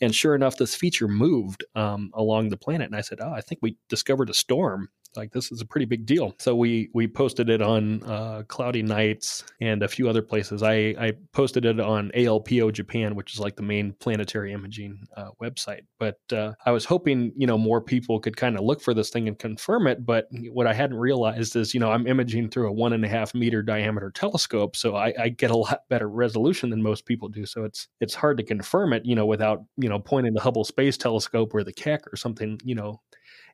[0.00, 2.86] And sure enough, this feature moved um, along the planet.
[2.86, 5.86] And I said, Oh, I think we discovered a storm like this is a pretty
[5.86, 6.34] big deal.
[6.38, 10.62] So we we posted it on uh, Cloudy Nights and a few other places.
[10.62, 15.30] I I posted it on ALPO Japan, which is like the main planetary imaging uh,
[15.42, 15.82] website.
[15.98, 19.10] But uh, I was hoping you know more people could kind of look for this
[19.10, 20.04] thing and confirm it.
[20.04, 23.08] But what I hadn't realized is you know I'm imaging through a one and a
[23.08, 27.28] half meter diameter telescope, so I, I get a lot better resolution than most people
[27.28, 27.46] do.
[27.46, 30.64] So it's it's hard to confirm it you know without you know pointing the Hubble
[30.64, 33.00] Space Telescope or the Keck or something you know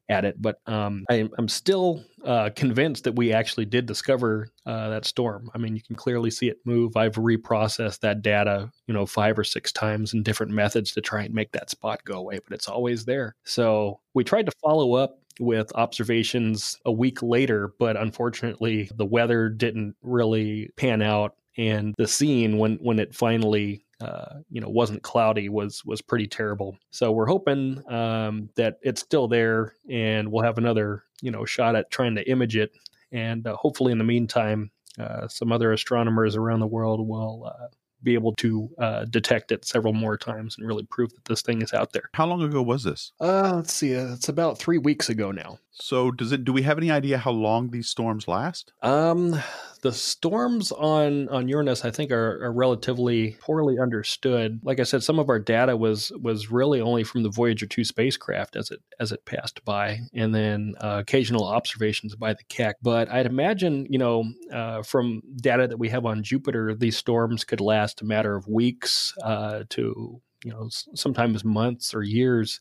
[0.08, 0.40] at it.
[0.40, 5.50] But um, I, am still uh, convinced that we actually did discover uh, that storm.
[5.54, 6.96] I mean, you can clearly see it move.
[6.96, 11.22] I've reprocessed that data, you know, five or six times in different methods to try
[11.22, 13.34] and make that spot go away, but it's always there.
[13.44, 19.48] So we tried to follow up with observations a week later, but unfortunately, the weather
[19.48, 25.02] didn't really pan out and the scene when when it finally uh, you know wasn't
[25.02, 26.76] cloudy was was pretty terrible.
[26.90, 31.76] So we're hoping um, that it's still there, and we'll have another you know shot
[31.76, 32.72] at trying to image it,
[33.12, 37.68] and uh, hopefully in the meantime, uh, some other astronomers around the world will uh,
[38.02, 41.62] be able to uh, detect it several more times and really prove that this thing
[41.62, 42.10] is out there.
[42.12, 43.12] How long ago was this?
[43.20, 43.96] Uh, let's see.
[43.96, 45.58] Uh, it's about three weeks ago now.
[45.76, 46.44] So does it?
[46.44, 48.72] Do we have any idea how long these storms last?
[48.80, 49.40] Um,
[49.82, 54.60] the storms on on Uranus, I think, are, are, relatively poorly understood.
[54.62, 57.82] Like I said, some of our data was was really only from the Voyager two
[57.82, 62.76] spacecraft as it as it passed by, and then uh, occasional observations by the Keck.
[62.80, 67.42] But I'd imagine, you know, uh, from data that we have on Jupiter, these storms
[67.42, 72.60] could last a matter of weeks uh, to you know sometimes months or years.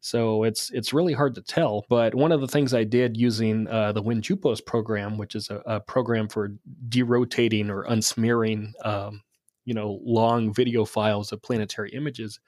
[0.00, 1.84] So it's it's really hard to tell.
[1.88, 5.62] But one of the things I did using uh, the WinJupos program, which is a,
[5.66, 6.50] a program for
[6.88, 9.22] derotating or unsmearing, um,
[9.64, 12.40] you know, long video files of planetary images,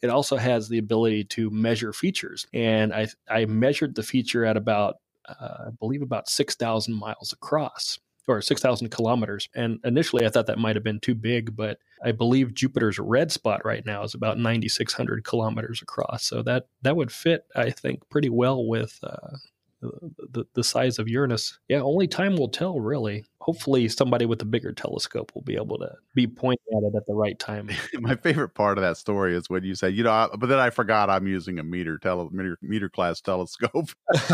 [0.00, 2.46] it also has the ability to measure features.
[2.54, 4.96] And I I measured the feature at about
[5.28, 7.98] uh, I believe about six thousand miles across.
[8.28, 9.48] Or 6,000 kilometers.
[9.54, 13.32] And initially, I thought that might have been too big, but I believe Jupiter's red
[13.32, 16.24] spot right now is about 9,600 kilometers across.
[16.24, 19.36] So that that would fit, I think, pretty well with uh,
[19.80, 21.58] the, the size of Uranus.
[21.68, 23.24] Yeah, only time will tell, really.
[23.42, 27.06] Hopefully, somebody with a bigger telescope will be able to be pointing at it at
[27.06, 27.68] the right time.
[27.94, 30.60] My favorite part of that story is when you say, you know, I, but then
[30.60, 33.90] I forgot I'm using a meter tele, meter, meter class telescope.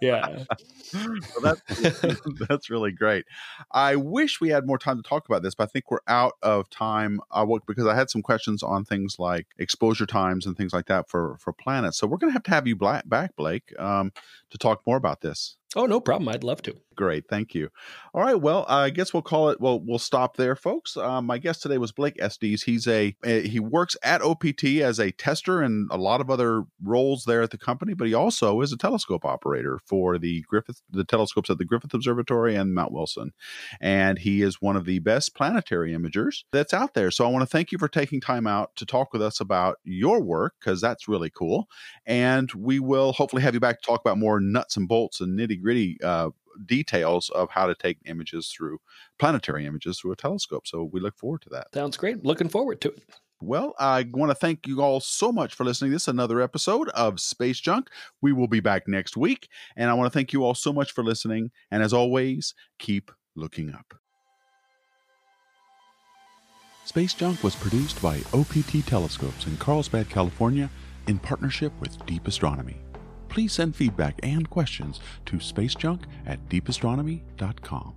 [0.00, 0.44] yeah,
[0.92, 2.16] well, that's
[2.48, 3.24] that's really great.
[3.70, 6.34] I wish we had more time to talk about this, but I think we're out
[6.42, 7.20] of time.
[7.30, 11.08] Uh, because I had some questions on things like exposure times and things like that
[11.08, 11.96] for for planets.
[11.96, 14.12] So we're going to have to have you back, Blake um,
[14.50, 15.56] to talk more about this.
[15.74, 16.28] Oh, no problem.
[16.28, 16.74] I'd love to.
[16.94, 17.28] Great.
[17.28, 17.68] Thank you.
[18.14, 18.40] All right.
[18.40, 20.96] Well, I guess we'll call it, well, we'll stop there, folks.
[20.96, 22.62] Um, my guest today was Blake Estes.
[22.62, 26.64] He's a, a, he works at OPT as a tester and a lot of other
[26.82, 30.80] roles there at the company, but he also is a telescope operator for the Griffith,
[30.90, 33.32] the telescopes at the Griffith Observatory and Mount Wilson.
[33.78, 37.10] And he is one of the best planetary imagers that's out there.
[37.10, 39.76] So I want to thank you for taking time out to talk with us about
[39.84, 41.68] your work because that's really cool.
[42.06, 45.38] And we will hopefully have you back to talk about more nuts and bolts and
[45.38, 46.30] nitty gritty uh,
[46.64, 48.78] details of how to take images through
[49.18, 50.66] planetary images through a telescope.
[50.66, 51.68] So we look forward to that.
[51.74, 52.24] Sounds great.
[52.24, 53.02] Looking forward to it.
[53.42, 55.90] Well, I want to thank you all so much for listening.
[55.90, 57.90] This is another episode of Space Junk.
[58.22, 59.48] We will be back next week.
[59.76, 61.50] And I want to thank you all so much for listening.
[61.70, 63.94] And as always, keep looking up.
[66.86, 70.70] Space Junk was produced by OPT Telescopes in Carlsbad, California,
[71.08, 72.85] in partnership with Deep Astronomy
[73.28, 77.94] please send feedback and questions to spacejunk at deepastronomy.com.